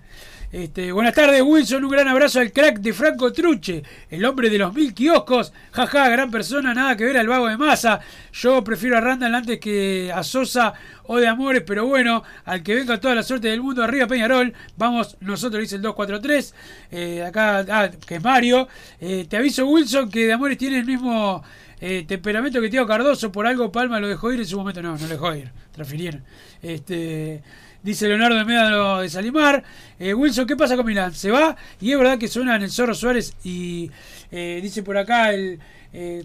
[0.52, 1.84] Este, buenas tardes, Wilson.
[1.84, 5.52] Un gran abrazo al crack de Franco Truche, el hombre de los mil kioscos.
[5.70, 8.00] Jaja, gran persona, nada que ver al vago de masa.
[8.32, 12.74] Yo prefiero a Randall antes que a Sosa o de Amores, pero bueno, al que
[12.74, 14.52] venga toda la suerte del mundo, arriba Peñarol.
[14.76, 16.54] Vamos, nosotros dice el 243.
[16.90, 18.66] Eh, acá, ah, que es Mario.
[19.00, 21.44] Eh, te aviso, Wilson, que de Amores tiene el mismo.
[21.82, 24.82] Eh, temperamento que Tío Cardoso, por algo Palma lo dejó ir en su momento.
[24.82, 26.22] No, no lo dejó ir, transfirieron.
[26.60, 27.42] Este,
[27.82, 29.62] dice Leonardo de Médano de Salimar.
[29.98, 31.14] Eh, Wilson, ¿qué pasa con Milán?
[31.14, 33.90] Se va y es verdad que suena en el Zorro Suárez y
[34.30, 35.60] eh, dice por acá el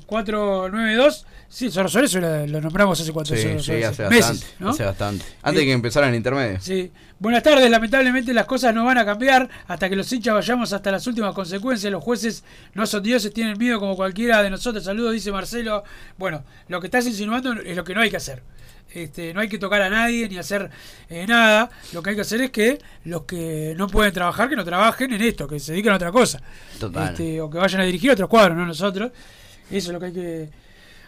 [0.06, 1.26] 492.
[1.28, 5.26] Eh, sí, Zorro Suárez lo, nombramos hace cuatro sí, sí, hace bastante, hace bastante.
[5.41, 6.60] Antes de que empezara el intermedio.
[6.62, 6.91] Sí.
[7.18, 10.91] Buenas tardes, lamentablemente las cosas no van a cambiar hasta que los hinchas vayamos hasta
[10.91, 11.91] las últimas consecuencias.
[11.91, 14.84] Los jueces no son dioses, tienen miedo como cualquiera de nosotros.
[14.84, 15.84] Saludos, dice Marcelo.
[16.18, 18.44] Bueno, lo que estás insinuando es lo que no hay que hacer.
[18.95, 20.69] Este, no hay que tocar a nadie ni hacer
[21.10, 21.69] eh, nada.
[21.91, 25.12] Lo que hay que hacer es que los que no pueden trabajar, que no trabajen
[25.12, 26.41] en esto, que se dediquen a otra cosa.
[26.73, 29.12] Este, o que vayan a dirigir otros cuadros, no nosotros.
[29.69, 30.49] Eso es lo que hay que,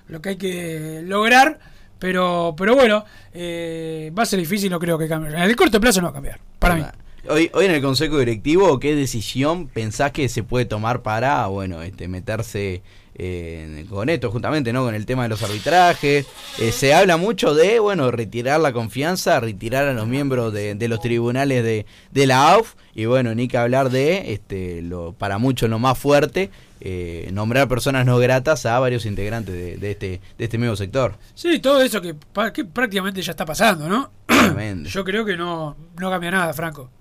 [0.10, 1.60] lo que, hay que lograr.
[1.98, 5.32] Pero, pero bueno, eh, va a ser difícil, no creo que cambie.
[5.32, 6.84] En el corto plazo no va a cambiar, para mí.
[7.30, 11.82] Hoy, hoy en el Consejo Directivo, ¿qué decisión pensás que se puede tomar para, bueno,
[11.82, 12.84] este, meterse
[13.20, 14.84] eh, con esto justamente, ¿no?
[14.84, 16.28] Con el tema de los arbitrajes.
[16.60, 21.00] Eh, se habla mucho de, bueno, retirar la confianza, retirar a los miembros de, los
[21.02, 25.70] tribunales de, de, la AUF y bueno, ni que hablar de, este, lo, para muchos
[25.70, 30.58] lo más fuerte, eh, nombrar personas no gratas a varios integrantes de, este, de este
[30.60, 31.16] mismo sector.
[31.34, 34.12] Sí, todo eso que, prácticamente ya está pasando, ¿no?
[34.84, 36.92] Yo creo que no, no cambia nada, Franco.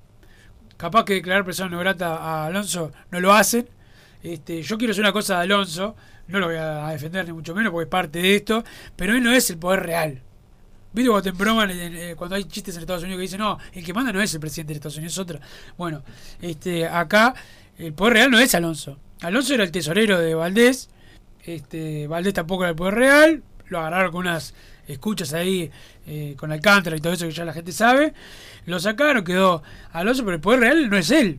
[0.79, 3.69] Capaz que declarar persona no grata a Alonso no lo hacen,
[4.33, 5.95] este, yo quiero hacer una cosa de Alonso,
[6.27, 8.65] no lo voy a defender ni mucho menos porque es parte de esto,
[8.97, 10.21] pero él no es el poder real.
[10.93, 13.85] ¿Viste cuando te broman eh, cuando hay chistes en Estados Unidos que dicen, no, el
[13.85, 15.41] que manda no es el presidente de Estados Unidos, es otra?
[15.79, 16.03] Bueno,
[16.41, 17.35] este, acá
[17.79, 18.99] el poder real no es Alonso.
[19.21, 20.91] Alonso era el tesorero de Valdés,
[21.45, 24.55] este, Valdés tampoco era el poder real, lo agarraron con unas
[24.89, 25.71] escuchas ahí
[26.05, 28.13] eh, con Alcántara y todo eso que ya la gente sabe,
[28.65, 29.63] lo sacaron, quedó
[29.93, 31.39] Alonso, pero el poder real no es él.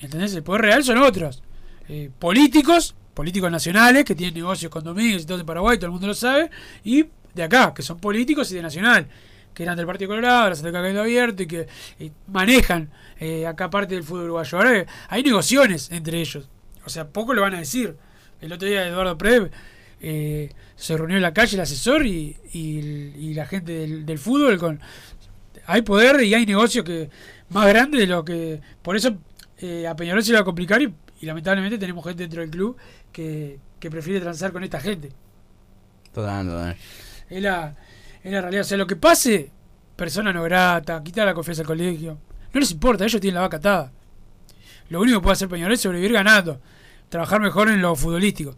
[0.00, 0.34] ¿Entendés?
[0.34, 1.42] El poder real son otros.
[1.88, 5.92] Eh, políticos, políticos nacionales, que tienen negocios con Domínguez y todo en Paraguay, todo el
[5.92, 6.50] mundo lo sabe,
[6.84, 9.08] y de acá, que son políticos y de Nacional,
[9.54, 11.66] que eran del Partido Colorado, la Santa Cabildo Abierto y que
[12.26, 14.58] manejan eh, acá parte del fútbol uruguayo.
[14.58, 16.48] Ahora hay negociaciones entre ellos,
[16.84, 17.96] o sea, poco lo van a decir.
[18.40, 19.50] El otro día Eduardo Prev
[20.00, 24.80] eh, se reunió en la calle el asesor y, y, la gente del, fútbol con
[25.66, 27.10] hay poder y hay negocios que
[27.50, 29.16] más grandes de lo que por eso
[29.88, 32.76] a Peñarol se le a complicar y y lamentablemente tenemos gente dentro del club
[33.12, 35.10] que, prefiere transar con esta gente.
[36.12, 36.76] Total, total.
[37.28, 37.76] Es la,
[38.22, 38.62] es la realidad.
[38.62, 39.50] O sea, lo que pase,
[39.96, 42.18] persona no grata, quitar la confianza al colegio.
[42.52, 43.92] No les importa, ellos tienen la vaca atada.
[44.88, 46.60] Lo único que puede hacer Peñarol es sobrevivir ganando.
[47.08, 48.56] Trabajar mejor en lo futbolístico.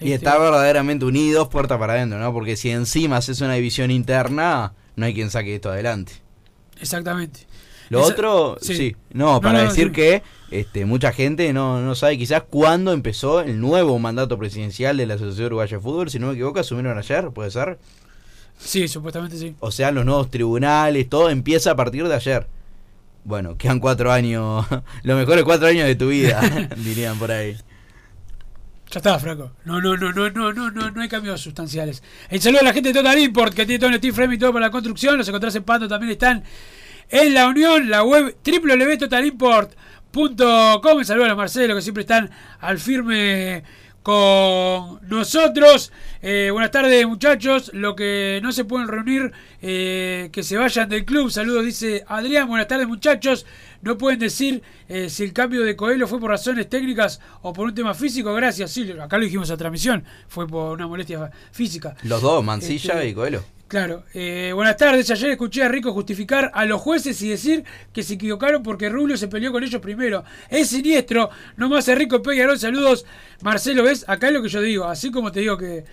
[0.00, 2.32] Y este, estar verdaderamente unidos puerta para adentro, ¿no?
[2.32, 6.12] Porque si encima haces una división interna, no hay quien saque esto adelante.
[6.80, 7.46] Exactamente.
[7.90, 8.96] Lo otro, sí.
[9.12, 10.22] No, para decir que
[10.60, 15.14] este, mucha gente no, no sabe quizás cuándo empezó el nuevo mandato presidencial de la
[15.14, 16.10] Asociación Uruguaya de Fútbol.
[16.10, 17.78] Si no me equivoco, asumieron ayer, ¿puede ser?
[18.56, 19.56] Sí, supuestamente sí.
[19.58, 22.46] O sea, los nuevos tribunales, todo empieza a partir de ayer.
[23.24, 24.64] bueno, quedan cuatro años,
[25.02, 26.40] los mejores cuatro años de tu vida,
[26.76, 27.56] dirían por ahí.
[28.92, 29.50] Ya está, Franco.
[29.64, 32.00] No, no, no, no, no, no, no, no hay cambios sustanciales.
[32.28, 34.38] El saludo a la gente de Total Import, que tiene todo el steel frame y
[34.38, 35.18] todo para la construcción.
[35.18, 36.44] Los encontrás en Pando, también están
[37.10, 39.93] en la Unión, la web www.totalimport.com.
[40.16, 43.64] El saludo a Marcelo, que siempre están al firme
[44.00, 45.90] con nosotros.
[46.22, 51.04] Eh, buenas tardes muchachos, lo que no se pueden reunir, eh, que se vayan del
[51.04, 51.32] club.
[51.32, 52.46] Saludos, dice Adrián.
[52.46, 53.44] Buenas tardes muchachos.
[53.84, 57.66] No pueden decir eh, si el cambio de Coelho fue por razones técnicas o por
[57.66, 58.32] un tema físico.
[58.32, 61.94] Gracias, sí, acá lo dijimos a transmisión, fue por una molestia física.
[62.02, 63.44] Los dos, Mancilla este, y Coelho.
[63.68, 65.10] Claro, eh, buenas tardes.
[65.10, 69.16] Ayer escuché a Rico justificar a los jueces y decir que se equivocaron porque Rubio
[69.16, 70.24] se peleó con ellos primero.
[70.48, 71.28] Es siniestro.
[71.56, 72.58] Nomás a Rico Peñarol.
[72.58, 73.04] Saludos.
[73.42, 74.04] Marcelo, ¿ves?
[74.08, 74.84] Acá es lo que yo digo.
[74.84, 75.84] Así como te digo que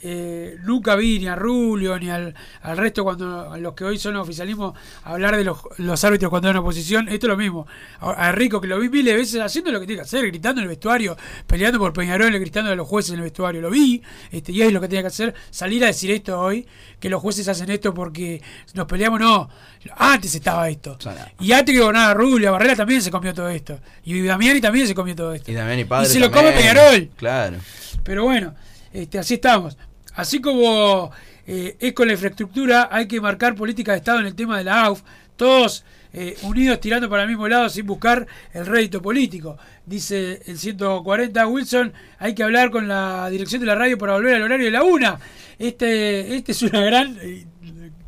[0.00, 2.34] eh, nunca vi ni a Rulio ni al,
[2.76, 6.60] resto cuando a los que hoy son oficialismo hablar de los, los árbitros cuando eran
[6.62, 7.08] oposición.
[7.08, 7.66] Esto es lo mismo.
[8.00, 10.60] A, Rico que lo vi miles de veces haciendo lo que tiene que hacer, gritando
[10.60, 13.60] en el vestuario, peleando por Peñarol, gritando a los jueces en el vestuario.
[13.60, 15.34] Lo vi este, y es lo que tenía que hacer.
[15.50, 16.66] Salir a decir esto hoy,
[17.00, 18.40] que los jueces hacen esto porque
[18.74, 19.18] nos peleamos.
[19.18, 19.48] No,
[19.96, 20.96] antes estaba esto.
[21.40, 23.80] Y antes que gobernaba Rulio, Barrera también se comió todo esto.
[24.04, 25.50] Y Damiani también se comió todo esto.
[25.50, 27.10] Y, y se lo come Peñarol.
[27.16, 27.56] Claro.
[28.04, 28.54] Pero bueno.
[28.92, 29.76] Este, así estamos.
[30.18, 31.12] Así como
[31.46, 34.64] eh, es con la infraestructura, hay que marcar política de Estado en el tema de
[34.64, 35.02] la AUF,
[35.36, 39.56] todos eh, unidos tirando para el mismo lado sin buscar el rédito político.
[39.86, 44.34] Dice el 140 Wilson, hay que hablar con la dirección de la radio para volver
[44.34, 45.20] al horario de la una.
[45.56, 47.16] Este, este es una gran...
[47.22, 47.46] Eh,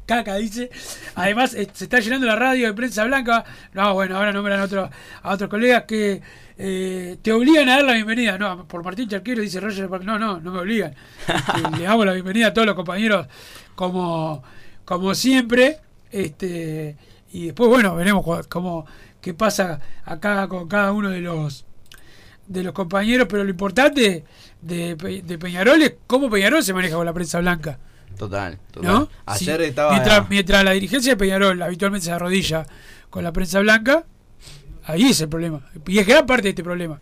[0.05, 0.69] caca, dice.
[1.15, 3.45] Además, se está llenando la radio de prensa blanca.
[3.73, 4.91] No, bueno, ahora nombran a, otro,
[5.23, 6.21] a otros colegas que
[6.63, 8.37] eh, te obligan a dar la bienvenida.
[8.37, 10.95] No, por Martín Charquero dice Roger, no, no, no me obligan.
[11.27, 13.27] Este, le damos la bienvenida a todos los compañeros
[13.75, 14.43] como,
[14.85, 15.79] como siempre.
[16.11, 16.99] Este,
[17.33, 18.85] y después, bueno, veremos cómo,
[19.23, 21.65] qué pasa acá con cada uno de los
[22.47, 24.25] de los compañeros, pero lo importante
[24.61, 27.79] de, de Peñarol es cómo Peñarol se maneja con la prensa blanca.
[28.19, 29.09] Total, total.
[29.25, 29.93] Ayer estaba...
[29.93, 32.67] mientras, mientras la dirigencia de Peñarol habitualmente se arrodilla
[33.09, 34.05] con la prensa blanca,
[34.91, 35.61] Ahí es el problema.
[35.87, 37.01] Y es gran parte de este problema.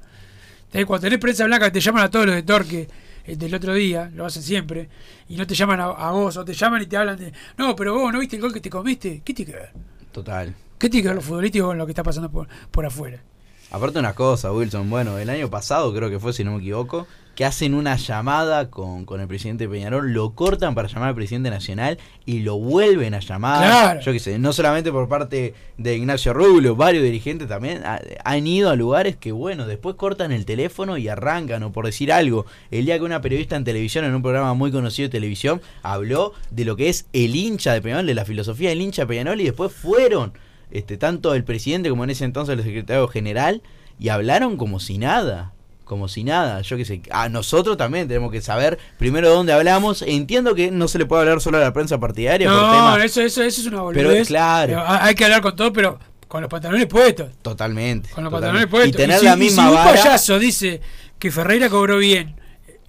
[0.86, 2.88] Cuando tenés prensa blanca te llaman a todos los de Torque
[3.24, 4.88] el eh, del otro día, lo hacen siempre,
[5.28, 7.94] y no te llaman a, vos, o te llaman y te hablan de, no, pero
[7.94, 9.70] vos no viste el gol que te comiste, ¿qué tiene que ver?
[10.12, 10.54] Total.
[10.78, 13.22] ¿Qué tiene que ver lo futbolístico con lo que está pasando por, por afuera?
[13.70, 17.06] Aparte una cosa, Wilson, bueno, el año pasado creo que fue, si no me equivoco,
[17.38, 21.50] que hacen una llamada con, con el presidente Peñarol, lo cortan para llamar al presidente
[21.50, 21.96] nacional
[22.26, 24.00] y lo vuelven a llamar.
[24.00, 27.84] Yo qué sé, no solamente por parte de Ignacio Rubio, varios dirigentes también
[28.24, 32.10] han ido a lugares que, bueno, después cortan el teléfono y arrancan, o por decir
[32.10, 35.62] algo, el día que una periodista en televisión, en un programa muy conocido de televisión,
[35.84, 39.06] habló de lo que es el hincha de Peñarol, de la filosofía del hincha de
[39.06, 40.32] Peñarol, y después fueron
[40.72, 43.62] este, tanto el presidente como en ese entonces el secretario general,
[43.96, 45.52] y hablaron como si nada.
[45.88, 47.00] Como si nada, yo qué sé.
[47.10, 50.02] A nosotros también tenemos que saber primero de dónde hablamos.
[50.02, 52.46] Entiendo que no se le puede hablar solo a la prensa partidaria.
[52.46, 54.06] No, eso, eso, eso es una boludez.
[54.06, 54.84] Pero claro.
[54.86, 55.98] hay que hablar con todo, pero
[56.28, 57.30] con los pantalones puestos.
[57.40, 58.10] Totalmente.
[58.10, 58.90] Con los pantalones puestos.
[58.90, 60.82] Y tener la misma si un payaso dice
[61.18, 62.38] que Ferreira cobró bien,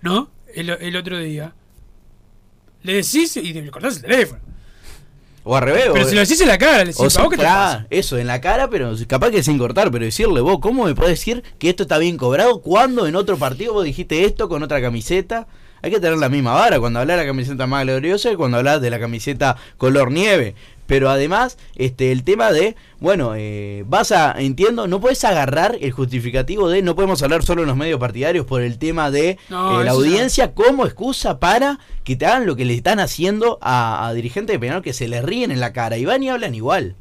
[0.02, 0.30] ¿no?
[0.54, 1.54] El, el otro día.
[2.84, 4.42] Le decís y le cortás el teléfono.
[5.50, 5.86] O al revés.
[5.92, 7.06] Pero si lo decís en la cara, le decís, te
[7.90, 11.12] Eso, en la cara, pero capaz que sin cortar, pero decirle, vos, ¿cómo me podés
[11.12, 12.62] decir que esto está bien cobrado?
[12.62, 15.48] cuando en otro partido vos dijiste esto con otra camiseta?
[15.82, 18.58] Hay que tener la misma vara cuando hablas de la camiseta más gloriosa y cuando
[18.58, 20.54] hablas de la camiseta color nieve
[20.90, 25.92] pero además este el tema de bueno eh, vas a entiendo no puedes agarrar el
[25.92, 29.38] justificativo de no podemos hablar solo en los medios partidarios por el tema de eh,
[29.50, 34.56] la audiencia como excusa para que te hagan lo que le están haciendo a, dirigentes
[34.56, 36.96] de Peñarol que se le ríen en la cara y van y hablan igual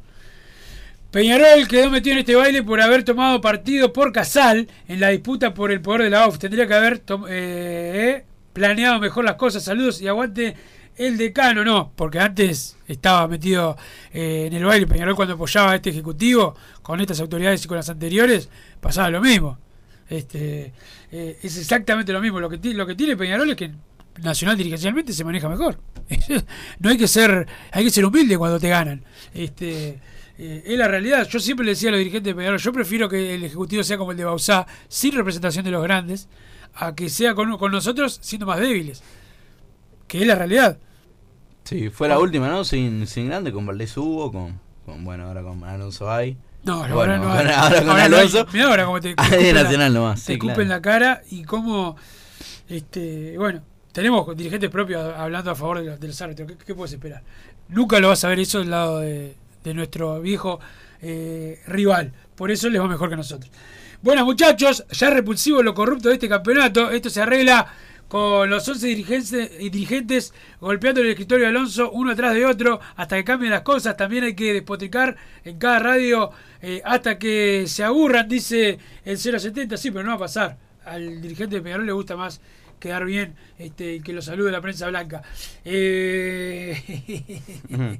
[1.09, 5.55] Peñarol quedó metido en este baile por haber tomado partido por Casal en la disputa
[5.55, 6.37] por el poder de la OF.
[6.37, 8.23] Tendría que haber eh,
[8.53, 9.63] planeado mejor las cosas.
[9.63, 10.55] Saludos y aguante
[10.99, 13.77] el decano no, porque antes estaba metido
[14.11, 17.77] eh, en el baile Peñarol cuando apoyaba a este ejecutivo, con estas autoridades y con
[17.77, 18.49] las anteriores,
[18.81, 19.57] pasaba lo mismo.
[20.09, 20.73] Este,
[21.09, 22.41] eh, es exactamente lo mismo.
[22.41, 23.71] Lo que, lo que tiene Peñarol es que
[24.21, 25.79] nacional dirigencialmente se maneja mejor.
[26.79, 29.01] no hay que ser, hay que ser humilde cuando te ganan.
[29.33, 29.99] Este,
[30.37, 31.25] eh, es la realidad.
[31.29, 33.97] Yo siempre le decía a los dirigentes de Peñarol, yo prefiero que el ejecutivo sea
[33.97, 36.27] como el de Bausá, sin representación de los grandes,
[36.73, 39.01] a que sea con, con nosotros siendo más débiles.
[40.09, 40.77] Que es la realidad.
[41.69, 42.63] Sí, fue la última, ¿no?
[42.63, 46.35] Sin, sin grande, con Valdés Hugo, con, con, bueno, ahora con Alonso hay.
[46.63, 48.47] No, ahora no, ahora, con Alonso.
[48.51, 50.25] mira ahora cómo te, te Nacional nomás.
[50.25, 51.95] Te escupen la cara y cómo,
[52.67, 56.53] este, bueno, tenemos dirigentes propios hablando a favor de, los, árbitros.
[56.65, 57.21] ¿Qué, puedes esperar?
[57.67, 60.59] Nunca lo vas a ver eso del lado de, de nuestro viejo
[61.03, 62.13] eh, rival.
[62.35, 63.51] Por eso les va mejor que nosotros.
[64.01, 66.89] Bueno, muchachos, ya repulsivo lo corrupto de este campeonato.
[66.89, 67.67] Esto se arregla
[68.09, 73.15] con los 11 dirigentes, dirigentes golpeando el escritorio de Alonso uno atrás de otro hasta
[73.15, 73.95] que cambien las cosas.
[73.95, 79.77] También hay que despotricar en cada radio eh, hasta que se aburran, dice el 070.
[79.77, 80.57] Sí, pero no va a pasar.
[80.85, 82.41] Al dirigente de Peñarol le gusta más
[82.79, 85.21] quedar bien este, y que lo salude la prensa blanca.
[85.63, 87.41] Eh...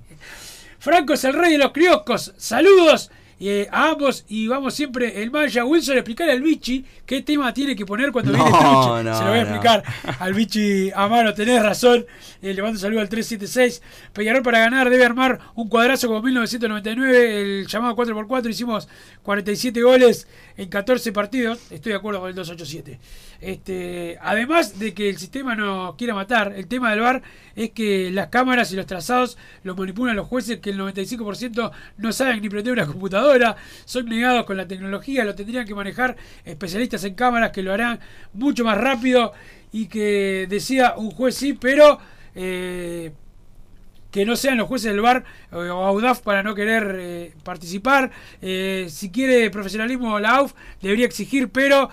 [0.80, 2.34] Franco es el rey de los crioscos.
[2.38, 7.22] Saludos eh, a ambos y vamos siempre el Maya Wilson a explicar al Bichi qué
[7.22, 9.18] tema tiene que poner cuando viene este bichi.
[9.18, 9.84] Se lo voy a explicar
[10.20, 12.06] al Bichi a mano, tenés razón.
[12.42, 13.82] Eh, le mando un saludo al 376.
[14.14, 18.50] Peñarol para ganar debe armar un cuadrazo como 1999, el llamado 4x4.
[18.50, 18.88] Hicimos
[19.24, 21.60] 47 goles en 14 partidos.
[21.72, 23.00] Estoy de acuerdo con el 287.
[23.42, 27.22] Este, además de que el sistema nos quiera matar, el tema del VAR
[27.56, 32.12] es que las cámaras y los trazados los manipulan los jueces que el 95% no
[32.12, 33.29] saben ni prender una computadora,
[33.86, 36.16] son negados con la tecnología, lo tendrían que manejar
[36.46, 38.00] especialistas en cámaras que lo harán
[38.34, 39.34] mucho más rápido
[39.72, 42.00] y que decida un juez sí, pero
[42.36, 43.12] eh,
[44.12, 48.12] que no sean los jueces del VAR eh, o AUDAF para no querer eh, participar.
[48.42, 51.90] si quiere profesionalismo, la AUF debería exigir, pero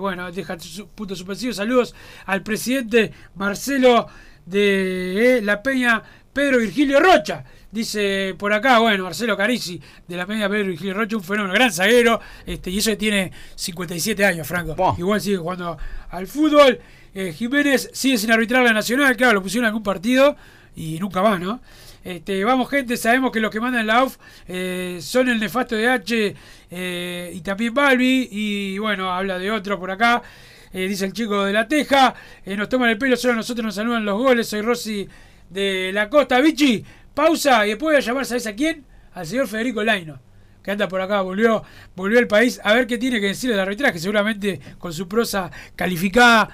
[0.00, 0.56] bueno, deja
[0.94, 1.52] punto suspensivo.
[1.52, 1.94] Saludos
[2.26, 4.06] al presidente Marcelo
[4.46, 7.44] de La Peña, Pedro Virgilio Rocha.
[7.72, 11.72] Dice por acá, bueno, Marcelo Carici de la Peña Pedro Virgilio Rocha, un fenómeno, gran
[11.72, 14.96] zaguero, este, y eso tiene 57 años, Franco.
[14.98, 15.78] Igual sigue jugando
[16.10, 16.80] al fútbol.
[17.14, 20.36] Eh, Jiménez sigue sin arbitrar la nacional, claro, lo pusieron en algún partido
[20.74, 21.60] y nunca va, ¿no?
[22.02, 24.16] Este, vamos gente, sabemos que los que mandan la OFF
[24.48, 26.34] eh, son el nefasto de H
[26.70, 28.28] eh, y también Balbi.
[28.30, 30.22] Y bueno, habla de otro por acá.
[30.72, 32.14] Eh, dice el chico de la Teja.
[32.46, 34.48] nos toman el pelo, solo nosotros nos saludan los goles.
[34.48, 35.06] Soy Rossi
[35.50, 36.40] de la Costa.
[36.40, 38.84] Vichy, pausa y después voy a llamar, ¿sabes a quién?
[39.12, 40.20] Al señor Federico Laino
[40.62, 41.62] que anda por acá, volvió,
[41.96, 45.50] volvió al país, a ver qué tiene que decir el arbitraje, seguramente con su prosa
[45.74, 46.50] calificada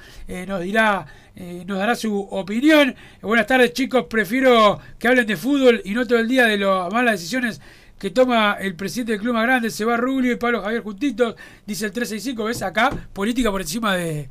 [0.46, 1.06] nos dirá
[1.38, 2.94] eh, nos dará su opinión.
[3.20, 6.90] buenas tardes chicos, prefiero que hablen de fútbol y no todo el día de las
[6.90, 7.60] malas decisiones
[7.98, 11.34] que toma el presidente del club más grande, se va Rubio y Pablo Javier juntitos,
[11.66, 14.30] dice el 365, ves acá, política por encima de,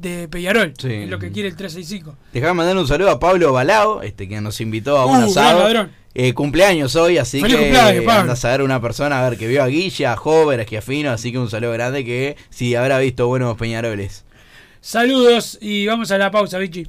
[0.00, 2.16] de Peñarol, es lo que quiere el 365.
[2.32, 5.88] Dejame mandar un saludo a Pablo Balao, este que nos invitó a un uh, asado.
[6.18, 9.66] Eh, cumpleaños hoy, así que anda a saber una persona a ver que vio a
[9.66, 13.56] Guilla, a Hover, a Esquiafino, así que un saludo grande que sí habrá visto buenos
[13.58, 14.24] Peñaroles.
[14.80, 16.88] Saludos y vamos a la pausa, Vichy.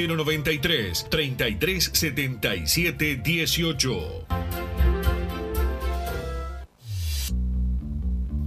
[0.07, 5.00] 093 33 77 18.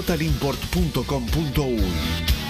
[0.00, 2.49] totalimport.com.uy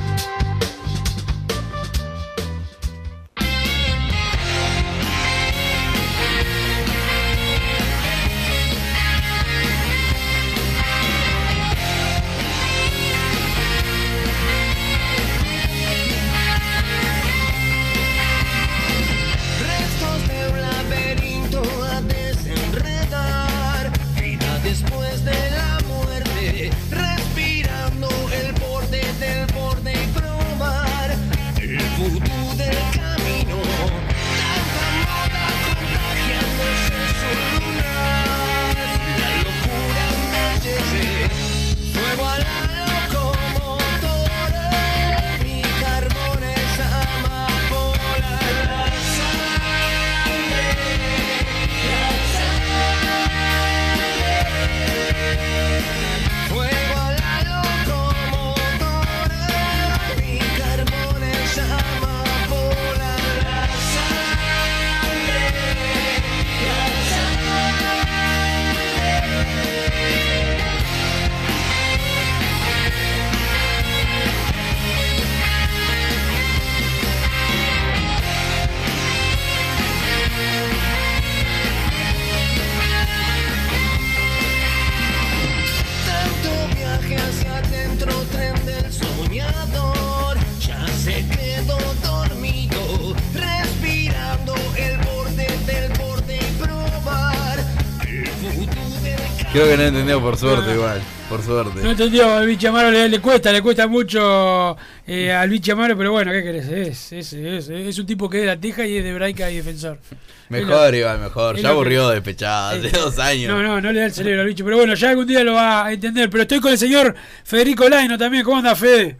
[99.51, 101.01] Creo que no entendió por suerte igual.
[101.27, 101.81] Por suerte.
[101.83, 105.97] No entendió, al bicho Amaro le, le cuesta, le cuesta mucho eh, al bicho Amaro,
[105.97, 106.67] pero bueno, ¿qué querés?
[106.69, 109.51] Es, es, es, es un tipo que es de la teja y es de Braica
[109.51, 109.99] y defensor.
[110.47, 111.57] Mejor, igual, mejor.
[111.57, 113.49] Ya aburrió que- de pechada hace Eh, dos años.
[113.53, 115.53] No, no, no le da el cerebro al bicho, pero bueno, ya algún día lo
[115.53, 116.29] va a entender.
[116.29, 117.13] Pero estoy con el señor
[117.43, 119.17] Federico Laino también, ¿cómo anda Fede?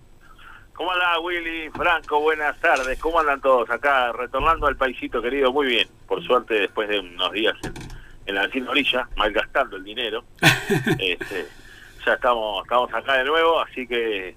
[0.81, 1.69] ¿Cómo anda Willy?
[1.69, 2.97] Franco, buenas tardes.
[2.99, 4.11] ¿Cómo andan todos acá?
[4.13, 5.87] Retornando al paisito querido, muy bien.
[6.07, 7.71] Por suerte, después de unos días en,
[8.25, 10.23] en la vecina orilla, malgastando el dinero,
[10.97, 11.45] este,
[12.03, 14.35] ya estamos, estamos acá de nuevo, así que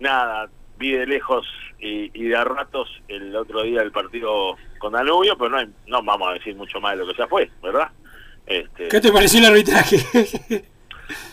[0.00, 1.46] nada, vi de lejos
[1.78, 5.68] y, y de a ratos el otro día el partido con Danubio, pero no, hay-
[5.86, 7.90] no vamos a decir mucho más de lo que ya fue, ¿verdad?
[8.46, 9.98] Este, ¿Qué te pareció el arbitraje?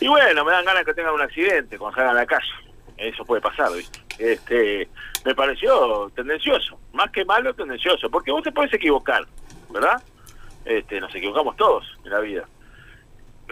[0.00, 2.50] y bueno, me dan ganas que tengan un accidente cuando salgan a la calle.
[2.98, 3.98] Eso puede pasar, ¿viste?
[4.22, 4.88] Este,
[5.24, 9.26] me pareció tendencioso, más que malo, tendencioso, porque vos te puedes equivocar,
[9.70, 10.00] ¿verdad?
[10.64, 12.44] Este, nos equivocamos todos en la vida.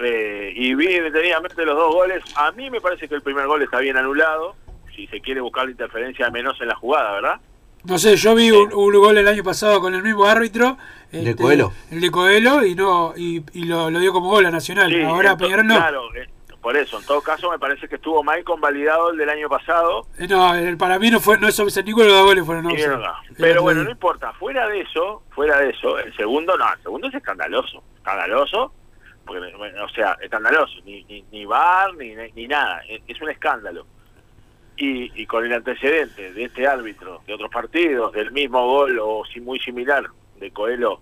[0.03, 2.23] Eh, y vi detenidamente los dos goles.
[2.37, 4.55] A mí me parece que el primer gol está bien anulado,
[4.95, 7.41] si se quiere buscar la interferencia de menos en la jugada, ¿verdad?
[7.85, 10.77] No sé, yo vi un, un gol el año pasado con el mismo árbitro.
[11.11, 11.73] ¿De Coelho?
[11.91, 14.91] El de Coelho y no y, y lo, lo dio como gol a Nacional.
[14.93, 15.77] Sí, Ahora ento- Peñarol no.
[15.77, 16.29] Claro, eh,
[16.61, 20.07] por eso, en todo caso me parece que estuvo mal convalidado el del año pasado.
[20.19, 22.65] Eh, No, el- para mí no fue, no es offside, ninguno de los goles fueron
[22.65, 22.71] no,
[23.39, 24.33] Pero bueno, no importa.
[24.35, 27.83] Fuera de eso, fuera de eso, el segundo no, el segundo es escandaloso.
[27.97, 28.73] Escandaloso,
[29.25, 29.41] porque,
[29.83, 30.75] o sea, escandaloso.
[30.85, 32.83] Ni, ni, ni bar, ni, ni nada.
[32.89, 33.87] Es, es un escándalo.
[34.77, 39.23] Y, y con el antecedente de este árbitro, de otros partidos, del mismo gol o
[39.31, 40.05] si muy similar
[40.39, 41.01] de Coelho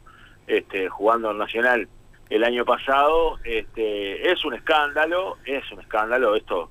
[0.49, 1.89] este, jugando en Nacional
[2.31, 3.39] el año pasado.
[3.45, 6.71] Este, es un escándalo, es un escándalo, esto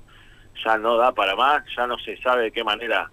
[0.64, 3.10] ya no da para más, ya no se sabe de qué manera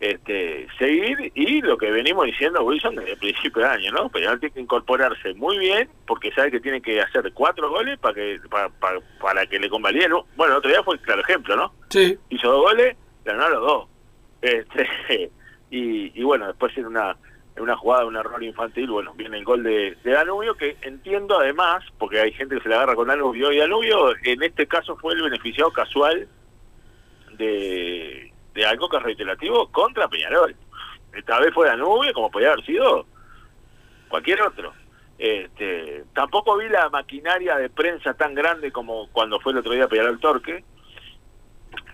[0.00, 4.08] este, seguir y lo que venimos diciendo Wilson desde el principio del año, ¿no?
[4.08, 8.14] Peñarol tiene que incorporarse muy bien porque sabe que tiene que hacer cuatro goles para
[8.14, 10.10] que para, para, para que le convaliden.
[10.10, 10.26] ¿no?
[10.36, 11.72] Bueno, el otro día fue el claro ejemplo, ¿no?
[11.88, 12.16] Sí.
[12.28, 13.88] Hizo dos goles, ganó los dos.
[14.40, 14.88] Este,
[15.70, 17.16] y, y bueno, después en una
[17.58, 21.84] en una jugada, un error infantil, bueno, viene el gol de, Danubio, que entiendo además,
[21.98, 25.14] porque hay gente que se le agarra con Danubio, y Danubio en este caso fue
[25.14, 26.28] el beneficiado casual
[27.32, 30.54] de, de algo que es reiterativo contra Peñarol.
[31.12, 33.06] Esta vez fue Danubio, como podía haber sido
[34.08, 34.72] cualquier otro.
[35.18, 39.88] Este, tampoco vi la maquinaria de prensa tan grande como cuando fue el otro día
[39.88, 40.64] Peñarol Torque,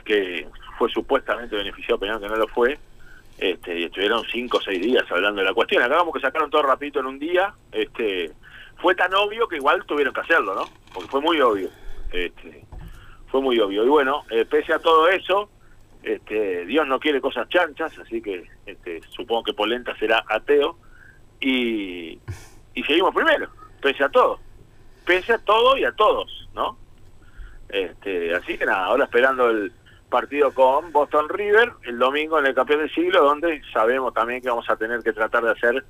[0.04, 0.46] que
[0.76, 2.78] fue supuestamente beneficiado Peñarol, que no lo fue.
[3.38, 5.82] Este, y estuvieron cinco o seis días hablando de la cuestión.
[5.82, 7.54] Acabamos que sacaron todo rapidito en un día.
[7.72, 8.32] Este,
[8.76, 10.64] fue tan obvio que igual tuvieron que hacerlo, ¿no?
[10.92, 11.68] Porque fue muy obvio.
[12.12, 12.64] Este,
[13.28, 13.84] fue muy obvio.
[13.84, 15.50] Y bueno, eh, pese a todo eso,
[16.02, 20.78] este, Dios no quiere cosas chanchas, así que este, supongo que Polenta será ateo.
[21.40, 22.20] Y,
[22.74, 23.48] y seguimos primero,
[23.82, 24.38] pese a todo.
[25.04, 26.78] Pese a todo y a todos, ¿no?
[27.68, 29.72] Este, así que nada, ahora esperando el
[30.18, 34.48] partido con Boston River el domingo en el campeón del siglo, donde sabemos también que
[34.48, 35.84] vamos a tener que tratar de hacer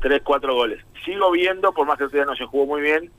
[0.00, 0.84] 3, 4 goles.
[1.04, 3.10] Sigo viendo, por más que todavía no se jugó muy bien,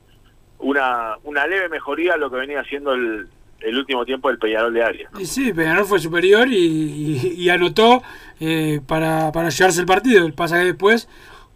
[0.58, 3.28] una, una leve mejoría a lo que venía haciendo el,
[3.60, 5.12] el último tiempo del Peñarol de Arias.
[5.12, 5.20] ¿no?
[5.20, 8.02] Y sí, Peñarol fue superior y, y- y anotó
[8.40, 10.26] eh, para, para llevarse el partido.
[10.26, 11.08] El pasa que después,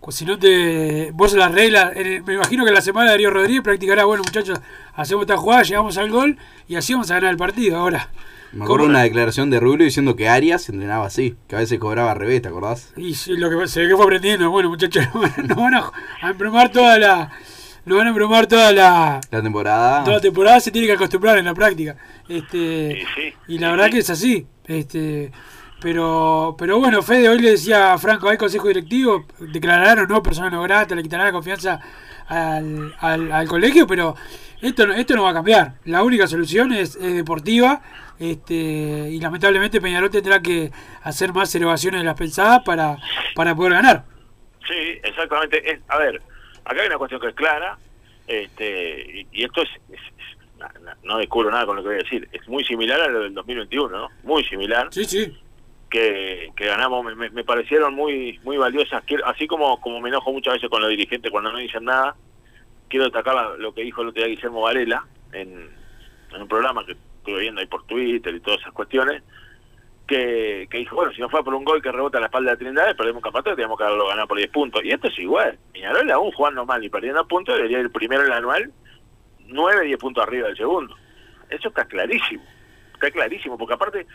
[0.09, 1.11] si no te.
[1.13, 4.61] Vos la regla, en el- me imagino que la semana Darío Rodríguez practicará, bueno muchachos,
[4.95, 6.37] hacemos esta jugada, llegamos al gol
[6.69, 7.77] y así vamos a ganar el partido.
[7.79, 8.09] Ahora,
[8.53, 12.13] Me acuerdo una declaración de Rubio diciendo que Arias entrenaba así, que a veces cobraba
[12.13, 12.93] al revés, ¿te acordás?
[12.97, 15.05] y sí, lo que se ve que fue aprendiendo, bueno muchachos,
[15.45, 15.91] nos van a,
[16.23, 17.31] a embromar toda la.
[17.85, 19.21] Nos van a embromar toda la.
[19.31, 20.03] La temporada.
[20.05, 21.97] Toda la temporada se tiene que acostumbrar en la práctica.
[22.29, 23.35] Este, Sí, sí.
[23.55, 24.47] y la verdad que es así.
[24.67, 25.31] Este,
[25.81, 30.23] pero, pero bueno, Fede, hoy le decía a Franco, hay consejo directivo, declararán o no
[30.23, 31.79] persona no grata, le quitarán la confianza
[32.27, 34.17] al, al, al colegio, pero
[34.61, 35.75] esto no, esto no va a cambiar.
[35.85, 37.83] La única solución es, es deportiva
[38.19, 40.71] este, y lamentablemente Peñarol tendrá que
[41.03, 42.97] hacer más erogaciones de las pensadas para,
[43.35, 44.05] para poder ganar.
[44.67, 45.71] Sí, exactamente.
[45.71, 46.21] Es, a ver,
[46.65, 47.79] acá hay una cuestión que es clara,
[48.27, 50.01] este, y, y esto es, es-
[51.05, 53.35] no descubro nada con lo que voy a decir, es muy similar a lo del
[53.35, 54.09] 2021, ¿no?
[54.25, 55.37] Muy similar, Sí, sí.
[55.91, 60.33] que, que ganamos, me, me- parecieron muy muy valiosas, Quiero- así como, como me enojo
[60.33, 62.17] muchas veces con los dirigentes cuando no dicen nada,
[62.89, 65.69] quiero destacar lo que dijo el otro día Guillermo Varela en,
[66.35, 66.97] en un programa que
[67.27, 69.23] estuve viendo ahí por Twitter y todas esas cuestiones,
[70.07, 72.95] que, dijo, bueno, si no fue por un gol que rebota la espalda de Trindade,
[72.95, 74.85] perdemos un campeonato, teníamos que haberlo ganado por 10 puntos.
[74.85, 75.59] Y esto es igual.
[75.73, 78.71] Peñarol aún jugando mal y perdiendo puntos, debería ir primero el anual,
[79.47, 80.97] 9, 10 puntos arriba del segundo.
[81.51, 82.45] Eso está clarísimo.
[82.95, 84.07] Está clarísimo, porque aparte,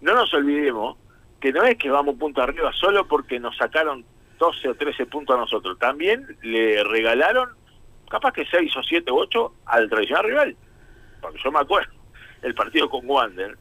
[0.00, 0.96] no nos olvidemos
[1.40, 4.04] que no es que vamos un punto arriba solo porque nos sacaron
[4.38, 5.78] 12 o 13 puntos a nosotros.
[5.78, 7.48] También le regalaron
[8.08, 10.56] capaz que 6 o 7 o 8 al tradicional rival.
[11.20, 11.92] Porque yo me acuerdo,
[12.42, 13.56] el partido con Wander,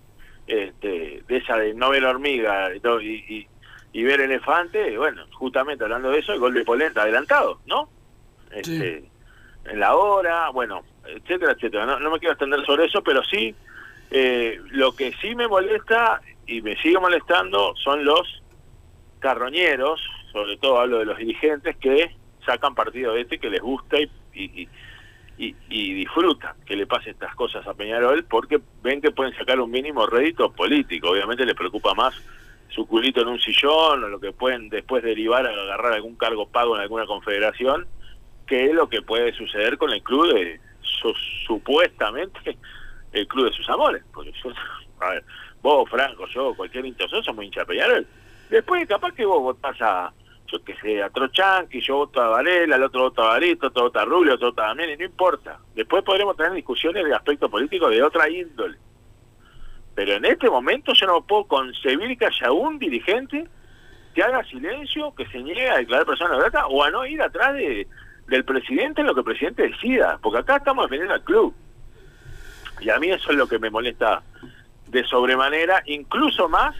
[0.47, 3.47] este, de esa de no ver hormiga y, todo, y, y-
[3.91, 7.89] y ver elefante, bueno, justamente hablando de eso, el gol de Polenta adelantado, ¿no?
[8.51, 9.09] Este,
[9.65, 11.85] En la hora, bueno, etcétera, etcétera.
[11.85, 13.53] No, no me quiero extender sobre eso, pero sí,
[14.11, 18.41] eh, lo que sí me molesta y me sigue molestando son los
[19.19, 20.01] carroñeros,
[20.31, 22.15] sobre todo hablo de los dirigentes, que
[22.45, 24.69] sacan partido de este que les gusta y, y,
[25.39, 29.59] y- y- disfrutan que le pase estas cosas a Peñarol porque ven que pueden sacar
[29.59, 31.11] un mínimo rédito político.
[31.11, 32.13] Obviamente les preocupa más
[32.67, 36.45] su culito en un sillón o lo que pueden después derivar a agarrar algún cargo
[36.47, 37.87] pago en alguna confederación
[38.45, 41.15] que lo que puede suceder con el club de su-
[41.47, 42.57] supuestamente
[43.13, 44.03] el club de sus amores.
[44.13, 44.51] Porque yo,
[44.99, 45.23] a ver,
[45.61, 48.07] vos, Franco, yo, cualquier intención somos hincha de Peñarol.
[48.49, 50.11] Después capaz que vos votás a,
[50.51, 53.83] yo que sé, a Trochanqui, yo voto a Varela, el otro vota a Barito, otro
[53.83, 55.59] vota a Rubio, otro vota a y no importa.
[55.75, 58.77] Después podremos tener discusiones de aspecto político de otra índole.
[59.95, 63.47] Pero en este momento yo no puedo concebir que haya un dirigente
[64.13, 67.53] que haga silencio, que se niegue a declarar persona grata o a no ir atrás
[67.53, 67.87] de,
[68.27, 70.17] del presidente en lo que el presidente decida.
[70.21, 71.53] Porque acá estamos defendiendo al club.
[72.79, 74.23] Y a mí eso es lo que me molesta
[74.87, 76.75] de sobremanera, incluso más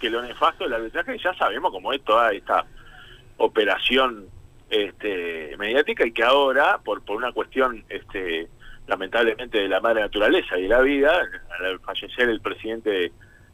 [0.00, 2.64] que lo nefasto del arbitraje, ya sabemos cómo es toda esta
[3.44, 4.26] operación
[4.70, 8.48] este, mediática y que ahora, por, por una cuestión este,
[8.86, 11.12] lamentablemente de la madre naturaleza y de la vida,
[11.60, 13.12] al fallecer el presidente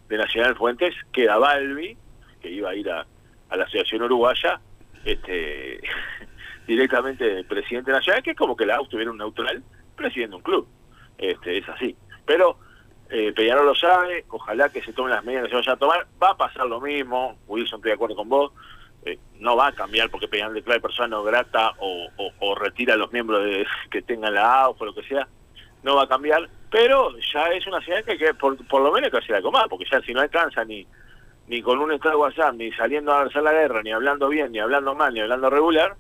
[0.09, 1.97] de, Nacional Fuentes, queda Balbi,
[2.41, 3.07] que iba a ir a,
[3.51, 4.61] a la Asociación Uruguaya,
[5.05, 5.80] este,
[6.66, 9.62] directamente del presidente nacional, que es como que la AUF tuviera un neutral,
[9.97, 10.66] presidiendo un club.
[11.18, 11.97] Este, es así.
[12.24, 12.59] Pero
[13.11, 16.07] eh, Peñarol lo sabe, ojalá que se tomen las medidas que se vayan a tomar.
[16.22, 18.53] Va a pasar lo mismo, Wilson, estoy de acuerdo con vos.
[19.05, 22.09] Eh, no va a cambiar porque Peñarol declara persona no grata o,
[22.41, 25.27] o- retira a los miembros de, que tengan la AUF o lo que sea.
[25.83, 29.37] No va a cambiar, pero ya es una señal que, por, lo menos que hacer
[29.37, 30.87] algo más, porque ya si no alcanza ni
[31.47, 34.53] ni con un estado de WhatsApp, ni saliendo a hacer la guerra, ni hablando bien,
[34.53, 35.97] ni hablando mal, ni hablando regular,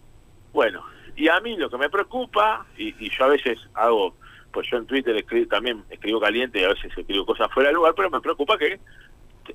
[0.52, 0.84] bueno,
[1.16, 4.14] y a mí lo que me preocupa, y, y yo a veces hago,
[4.52, 7.76] pues yo en Twitter escribo, también escribo caliente y a veces escribo cosas fuera de
[7.76, 8.78] lugar, pero me preocupa que,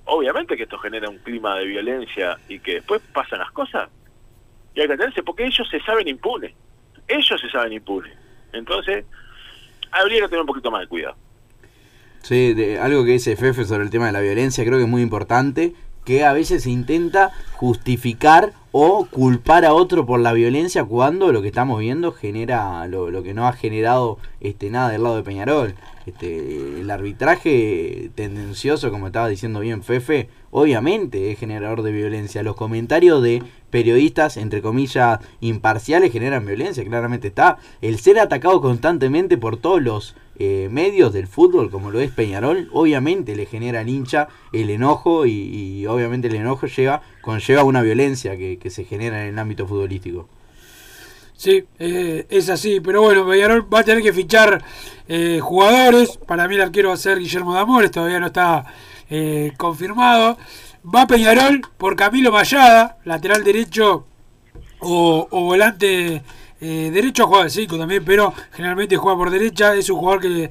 [0.05, 3.89] obviamente que esto genera un clima de violencia y que después pasan las cosas,
[4.75, 6.53] y hay que atenerse, porque ellos se saben impunes,
[7.07, 8.13] ellos se saben impunes,
[8.53, 9.05] entonces
[9.91, 11.15] habría que tener un poquito más de cuidado.
[12.21, 14.89] Sí, de- algo que dice Fefe sobre el tema de la violencia creo que es
[14.89, 15.73] muy importante,
[16.05, 21.41] que a veces se intenta justificar o culpar a otro por la violencia cuando lo
[21.41, 25.23] que estamos viendo genera lo, lo que no ha generado este nada del lado de
[25.23, 25.75] Peñarol.
[26.05, 32.43] Este, el arbitraje tendencioso, como estaba diciendo bien Fefe, obviamente es generador de violencia.
[32.43, 37.57] Los comentarios de periodistas, entre comillas, imparciales generan violencia, claramente está.
[37.81, 42.69] El ser atacado constantemente por todos los eh, medios del fútbol, como lo es Peñarol,
[42.73, 48.35] obviamente le genera al hincha el enojo y, obviamente el enojo lleva, conlleva una violencia
[48.37, 50.27] que, que se genera en el ámbito futbolístico.
[51.43, 54.63] Sí, eh, es así, pero bueno, Peñarol va a tener que fichar
[55.09, 56.17] eh, jugadores.
[56.25, 58.65] Para mí el arquero va a ser Guillermo Damores, todavía no está
[59.09, 60.37] eh, confirmado.
[60.85, 64.07] Va Peñarol por Camilo Mayada, lateral derecho
[64.79, 66.23] o, volante
[66.61, 69.75] eh, derecho, juega de 5 también, pero generalmente juega por derecha.
[69.75, 70.49] Es un jugador que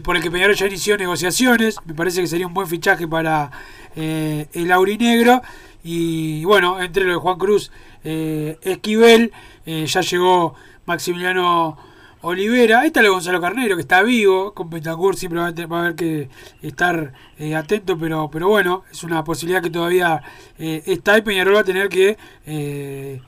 [0.00, 1.76] por el que Peñarol ya inició negociaciones.
[1.84, 3.52] Me parece que sería un buen fichaje para
[3.94, 5.40] eh, el aurinegro.
[5.84, 7.70] Y bueno, entre lo de Juan Cruz
[8.02, 9.30] Esquivel,
[9.66, 10.54] eh, ya llegó
[10.86, 11.76] Maximiliano
[12.22, 12.80] Olivera.
[12.80, 14.54] Ahí está Gonzalo Carnero, que está vivo.
[14.54, 16.28] Con Betancourt siempre va a, haber que
[16.62, 20.22] estar eh, atento, pero, pero bueno, es una posibilidad que todavía
[20.58, 23.20] eh, está y Peñarol va a tener que eh,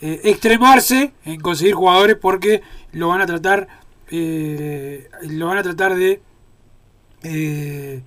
[0.00, 2.62] eh, extremarse en conseguir jugadores porque
[2.92, 3.66] lo van a tratar
[4.10, 6.22] eh, lo van a tratar de
[7.24, 8.02] eh,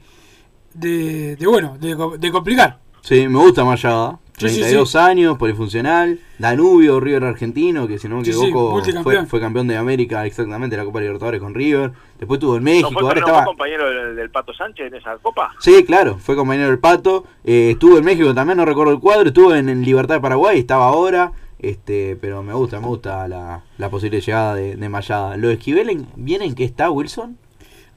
[0.73, 4.19] de, bueno de, de complicar Sí, me gusta Mayada.
[4.49, 4.97] Sí, sí, 32 sí.
[4.97, 6.19] años, polifuncional.
[6.37, 8.81] Danubio, River argentino, que si no me Sí, sí, equivoco
[9.27, 11.91] fue, campeón de América exactamente la Copa Libertadores con River.
[12.19, 13.45] Después tuvo en ¿No México, fue, ahora no fue estaba...
[13.45, 15.51] compañero del, del Pato Sánchez en esa copa?
[15.59, 17.25] Sí, claro, fue compañero del Pato.
[17.43, 19.27] eh, estuvo en México también, no recuerdo el cuadro.
[19.27, 21.31] Estuvo en, en Libertad de Paraguay, estaba ahora.
[21.59, 25.37] Este, pero me gusta, me gusta la, la posible llegada de, de Mayada.
[25.37, 27.37] ¿Lo de Esquivel en- viene en qué está, Wilson?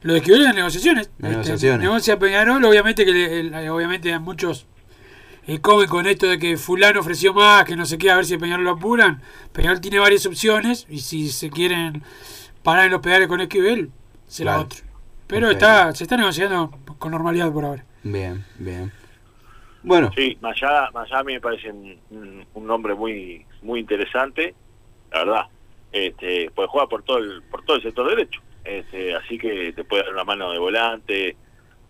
[0.03, 1.81] lo de Esquivel en las negociaciones negociaciones.
[1.81, 4.67] negocia Peñarol obviamente que le- el- obviamente muchos
[5.47, 8.25] eh, comen con esto de que fulano ofreció más que no sé qué a ver
[8.25, 9.21] si Peñarol lo apuran
[9.53, 12.03] Peñarol tiene varias opciones y si se quieren
[12.63, 13.91] parar en los pedales con Esquivel
[14.27, 14.65] será Claro.
[14.65, 14.79] otro
[15.27, 18.91] pero está se está negociando con normalidad por ahora Bien, bien.
[19.83, 24.53] Bueno, Sí, Mayada, Mayada a mí me parece un, un- un nombre muy muy interesante,
[25.11, 25.41] la verdad.
[25.91, 28.41] Este, pues juega por todo el por todo el sector derecho.
[28.63, 31.37] Este, así que te puede dar una mano de volante,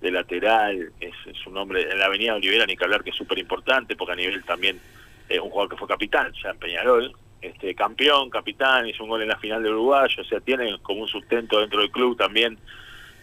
[0.06, 3.16] de lateral, es, es un hombre en la Avenida Olivera ni que hablar que es
[3.16, 4.80] súper importante porque a nivel también
[5.28, 9.24] eh, un jugador que fue capitán, ya en Peñarol, este campeón, capitán, hizo un gol
[9.24, 12.58] en la final de Uruguay, o sea, tiene como un sustento dentro del club también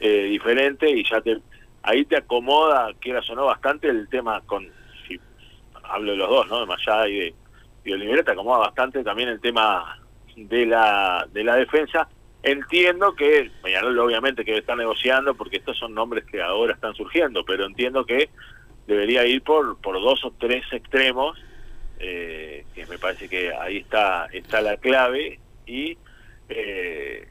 [0.00, 1.38] eh, diferente y ya te
[1.84, 4.68] ahí te acomoda, quieras o no, bastante el tema con,
[5.06, 5.18] si
[5.84, 6.60] hablo de los dos, ¿no?
[6.60, 7.34] De Mayada y de,
[7.84, 9.98] y de Olivera, te acomoda bastante también el tema
[10.36, 12.08] de la, de la defensa.
[12.42, 17.44] Entiendo que Peñarol obviamente que está negociando porque estos son nombres que ahora están surgiendo,
[17.44, 18.30] pero entiendo que
[18.86, 21.38] debería ir por, por dos o tres extremos,
[22.00, 25.96] eh, que me parece que ahí está, está la clave y
[26.48, 27.28] eh,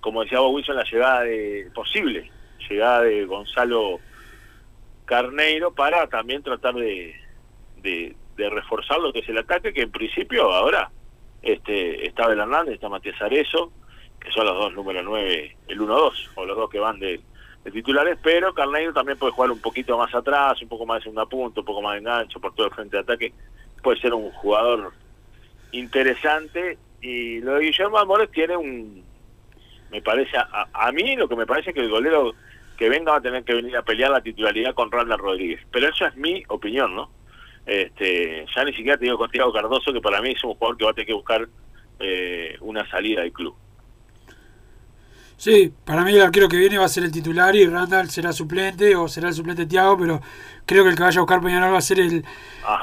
[0.00, 2.30] como decía Bob Wilson, la llegada de posible,
[2.70, 4.00] llegada de Gonzalo
[5.04, 7.14] Carneiro para también tratar de,
[7.82, 10.90] de, de reforzar lo que es el ataque, que en principio ahora
[11.44, 13.70] este está Abel Hernández, está Matías Arezo,
[14.20, 17.20] que son los dos número 9, el 1-2, o los dos que van de,
[17.72, 21.26] titulares, pero Carneiro también puede jugar un poquito más atrás, un poco más de segunda
[21.26, 23.32] punta, un poco más de engancho por todo el frente de ataque,
[23.82, 24.92] puede ser un jugador
[25.72, 29.04] interesante y lo de Guillermo Amores tiene un
[29.90, 32.34] me parece a, a mí lo que me parece es que el golero
[32.76, 35.88] que venga va a tener que venir a pelear la titularidad con Randall Rodríguez pero
[35.88, 37.10] eso es mi opinión no
[37.66, 40.76] este ya ni siquiera te digo con Thiago Cardoso que para mí es un jugador
[40.76, 41.48] que va a tener que buscar
[42.00, 43.54] eh, una salida del club
[45.36, 48.32] Sí, para mí el arquero que viene va a ser el titular y Randall será
[48.32, 50.20] suplente o será el suplente Tiago, pero
[50.64, 52.24] creo que el que vaya a buscar Peñarol va a ser el,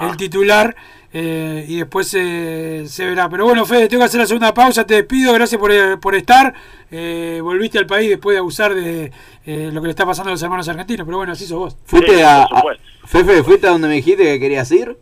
[0.02, 0.76] el titular.
[1.14, 3.30] eh, y después se se verá.
[3.30, 6.14] Pero bueno, Fede, tengo que hacer la segunda pausa, te despido, gracias por, eh, por
[6.14, 6.54] estar.
[6.92, 9.12] Eh, volviste al país después de abusar de
[9.46, 11.78] eh, lo que le está pasando a los hermanos argentinos, pero bueno, así sos vos.
[11.86, 12.84] ¿Fuiste Sí, a, por a- supuesto.
[13.12, 14.96] Fefe, ¿fuiste a donde me dijiste que querías ir?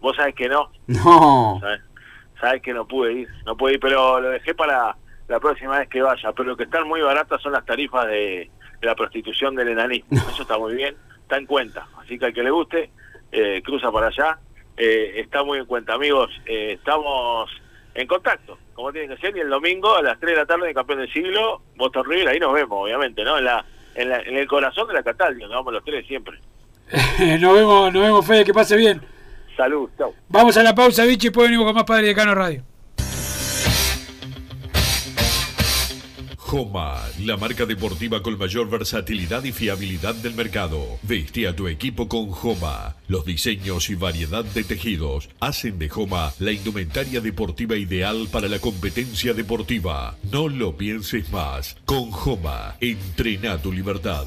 [0.00, 1.58] Vos sabés que no, No.
[1.60, 1.80] sabés,
[2.38, 4.96] sabés que no pude ir, no pude ir, pero lo dejé para
[5.28, 6.32] la próxima vez que vaya.
[6.32, 8.50] Pero lo que están muy baratas son las tarifas de,
[8.80, 10.08] de la prostitución del enanismo.
[10.12, 11.86] Eso está muy bien, está en cuenta.
[11.98, 12.90] Así que al que le guste,
[13.32, 14.38] eh, cruza para allá.
[14.76, 16.30] Eh, está muy en cuenta, amigos.
[16.44, 17.50] eh, estamos
[17.94, 19.34] en contacto, como tiene que ser.
[19.34, 22.38] Y el domingo a las 3 de la tarde Campeón del Siglo, Boston River, ahí
[22.38, 23.38] nos vemos, obviamente, ¿no?
[23.38, 23.64] En, la,
[23.94, 26.38] en, la- en el corazón de la Catalina, nos vamos los tres siempre.
[27.40, 29.00] nos vemos, nos vemos, Fede, que pase bien.
[29.56, 30.14] Salud, chau.
[30.28, 32.62] Vamos a la pausa, Vichy, y después venimos con más Padre de Cano Radio.
[36.46, 40.80] Joma, la marca deportiva con mayor versatilidad y fiabilidad del mercado.
[41.02, 42.94] Veste a tu equipo con Joma.
[43.08, 48.60] Los diseños y variedad de tejidos hacen de Joma la indumentaria deportiva ideal para la
[48.60, 50.16] competencia deportiva.
[50.30, 51.76] No lo pienses más.
[51.84, 54.26] Con Joma, entrena tu libertad.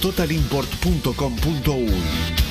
[0.01, 2.50] www.totalimport.com.uy.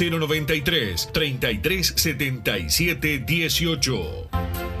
[0.01, 4.80] 093 3377 18.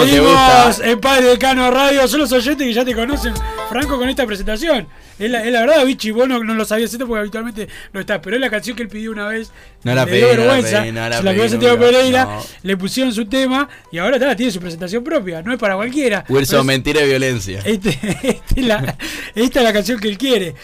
[0.00, 0.76] ¿Cómo te gusta?
[0.84, 2.06] en Padre de Cano Radio.
[2.08, 3.34] Son los oyentes que ya te conocen,
[3.68, 4.86] Franco, con esta presentación.
[5.18, 8.00] Es la, es la verdad, Vichy, vos no, no lo sabías esto porque habitualmente no
[8.00, 8.20] estás.
[8.22, 9.50] Pero es la canción que él pidió una vez.
[9.82, 10.80] No la pedí, dio no la vergüenza.
[10.82, 12.24] pedí, no la Pereira.
[12.24, 12.42] no.
[12.62, 15.42] Le pusieron su tema y ahora está, tiene su presentación propia.
[15.42, 16.24] No es para cualquiera.
[16.28, 17.60] Wilson, mentira y violencia.
[17.64, 18.96] este- este es la-
[19.34, 20.54] esta es la canción que él quiere.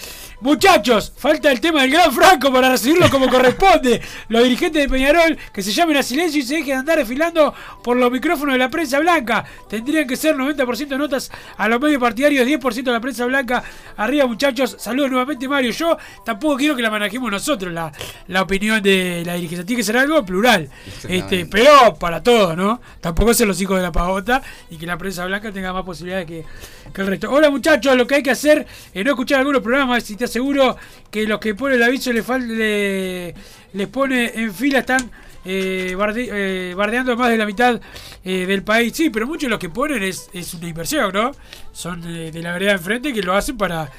[0.44, 4.02] Muchachos, falta el tema del gran Franco para recibirlo como corresponde.
[4.28, 7.96] Los dirigentes de Peñarol que se llamen a silencio y se dejen andar desfilando por
[7.96, 9.42] los micrófonos de la prensa blanca.
[9.70, 13.64] Tendrían que ser 90% notas a los medios partidarios, 10% de la prensa blanca.
[13.96, 14.76] Arriba, muchachos.
[14.78, 15.70] Saludos nuevamente, Mario.
[15.70, 17.90] Yo tampoco quiero que la manejemos nosotros, la,
[18.28, 19.64] la opinión de la dirigencia.
[19.64, 20.68] Tiene que ser algo plural.
[21.08, 22.82] Este, pero para todos, ¿no?
[23.00, 26.26] Tampoco ser los hijos de la pavota y que la prensa blanca tenga más posibilidades
[26.26, 26.44] que,
[26.92, 27.30] que el resto.
[27.30, 30.76] Hola muchachos, lo que hay que hacer es no escuchar algunos programas y te aseguro
[31.10, 33.34] que los que ponen el aviso le le-
[33.72, 35.10] les pone en fila están
[35.44, 37.80] eh, barde- eh, bardeando más de la mitad
[38.24, 38.92] eh, del país.
[38.96, 41.32] Sí, pero muchos de los que ponen es, es una inversión, ¿no?
[41.72, 43.90] Son de la vereda enfrente que lo hacen para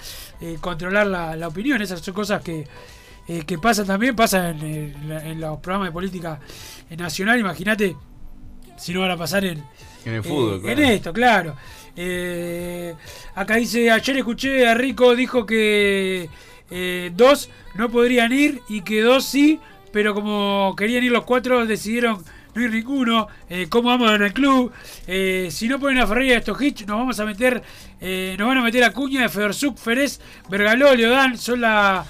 [0.41, 1.81] eh, controlar la, la opinión.
[1.81, 2.67] Esas son cosas que,
[3.45, 6.39] que pasan también, pasan en, en en los programas de política
[6.97, 7.39] nacional.
[7.39, 7.95] Imagínate
[8.77, 9.63] si no van a pasar en,
[10.03, 10.81] En el fútbol, claro.
[10.81, 11.55] En esto, claro.
[11.95, 12.93] Eh,
[13.35, 16.29] acá dice, ayer escuché a Rico, dijo que
[16.69, 19.59] eh, dos no podrían ir y que dos sí,
[19.91, 22.23] pero como querían ir los cuatro decidieron
[22.53, 23.27] no ir ninguno.
[23.49, 24.71] Eh, ¿Cómo vamos en el club?
[25.49, 27.61] Si no ponen a Ferreira a Stojic, nos vamos a meter,
[28.01, 32.05] nos van a meter a Cuña, de Federsuk, Ferez, Bergaló, Leodán, son la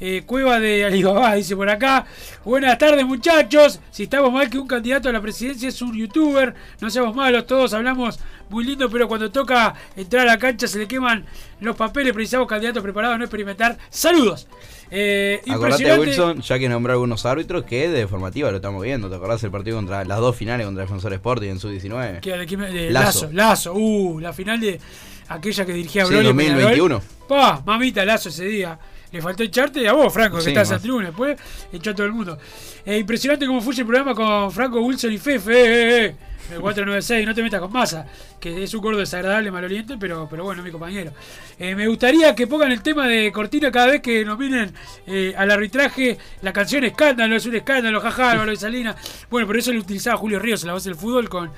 [0.00, 2.06] eh, cueva de Alibaba, dice por acá.
[2.44, 3.80] Buenas tardes, muchachos.
[3.90, 7.46] Si estamos mal que un candidato a la presidencia es un youtuber, no seamos malos,
[7.46, 11.24] todos hablamos muy lindo, pero cuando toca entrar a la cancha se le queman
[11.60, 12.12] los papeles.
[12.12, 13.78] Precisamos candidatos preparados, no experimentar.
[13.90, 14.48] Saludos.
[14.90, 15.98] Eh, Acordate.
[15.98, 19.08] Wilson, ya que nombró algunos árbitros, que de formativa lo estamos viendo.
[19.08, 22.20] ¿Te acordás del partido contra las dos finales contra Defensor Sporting en su 19?
[22.20, 23.26] Que- de- que- de Lazo.
[23.26, 23.70] Lazo.
[23.70, 24.80] Lazo, uh, la final de
[25.28, 26.26] aquella que dirigía Sí, Broly.
[26.26, 27.00] 2021.
[27.28, 28.76] Pa, mamita, Lazo ese día.
[29.12, 31.06] Le faltó echarte a vos, Franco, que Sí, estás en tribuna.
[31.08, 31.38] Después
[31.72, 32.38] echó a todo el mundo.
[32.84, 35.52] Eh, impresionante cómo fue el programa con Franco, Wilson y Fefe.
[35.52, 36.16] Eh, eh, eh.
[36.50, 38.06] El 496, no te metas con masa,
[38.40, 41.12] que es un gordo desagradable, maloliente, pero, pero bueno, mi compañero.
[41.58, 44.74] Eh, me gustaría que pongan el tema de Cortina cada vez que nominen
[45.06, 46.18] eh, al arbitraje.
[46.42, 48.96] La canción Escándalo, es un escándalo, jaja, Álvaro de Salinas.
[49.30, 51.52] Bueno, por eso lo utilizaba Julio Ríos en la voz del fútbol con,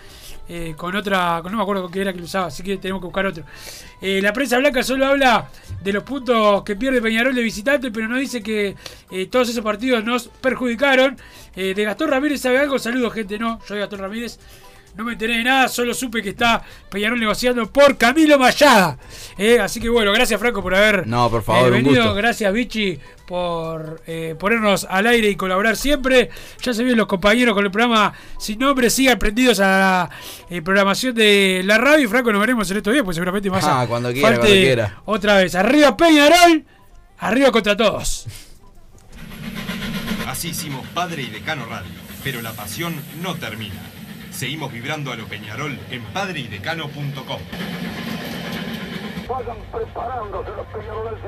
[0.49, 3.01] eh, con otra, no me acuerdo con qué era que lo usaba, así que tenemos
[3.01, 3.45] que buscar otro.
[4.01, 5.49] Eh, la prensa blanca solo habla
[5.83, 8.75] de los puntos que pierde Peñarol de visitante, pero no dice que
[9.11, 11.17] eh, todos esos partidos nos perjudicaron.
[11.55, 14.39] Eh, de Gastón Ramírez sabe algo, saludos gente, no, de Gastón Ramírez
[14.95, 18.99] no me enteré de nada, solo supe que está Peñarol negociando por Camilo Mayada.
[19.39, 22.15] Eh, así que bueno, gracias Franco por haber No, por favor, eh, un venido, gusto.
[22.15, 26.29] gracias Vichy por eh, ponernos al aire y colaborar siempre.
[26.61, 30.11] Ya se ven los compañeros con el programa Sin Nombre, sigan prendidos a la
[30.51, 33.65] eh, programación de la radio y Franco nos veremos en estos días, pues seguramente más
[33.67, 35.01] Ah, cuando quiera, cuando quiera.
[35.07, 35.55] otra vez.
[35.55, 36.65] Arriba Peñarol,
[37.19, 38.27] arriba contra todos.
[40.27, 41.91] Así hicimos Padre y Decano Radio,
[42.23, 43.75] pero la pasión no termina.
[44.43, 47.41] Seguimos vibrando a lo Peñarol en padreidecano.com.
[49.29, 51.21] Vayan preparándose los peñaroles.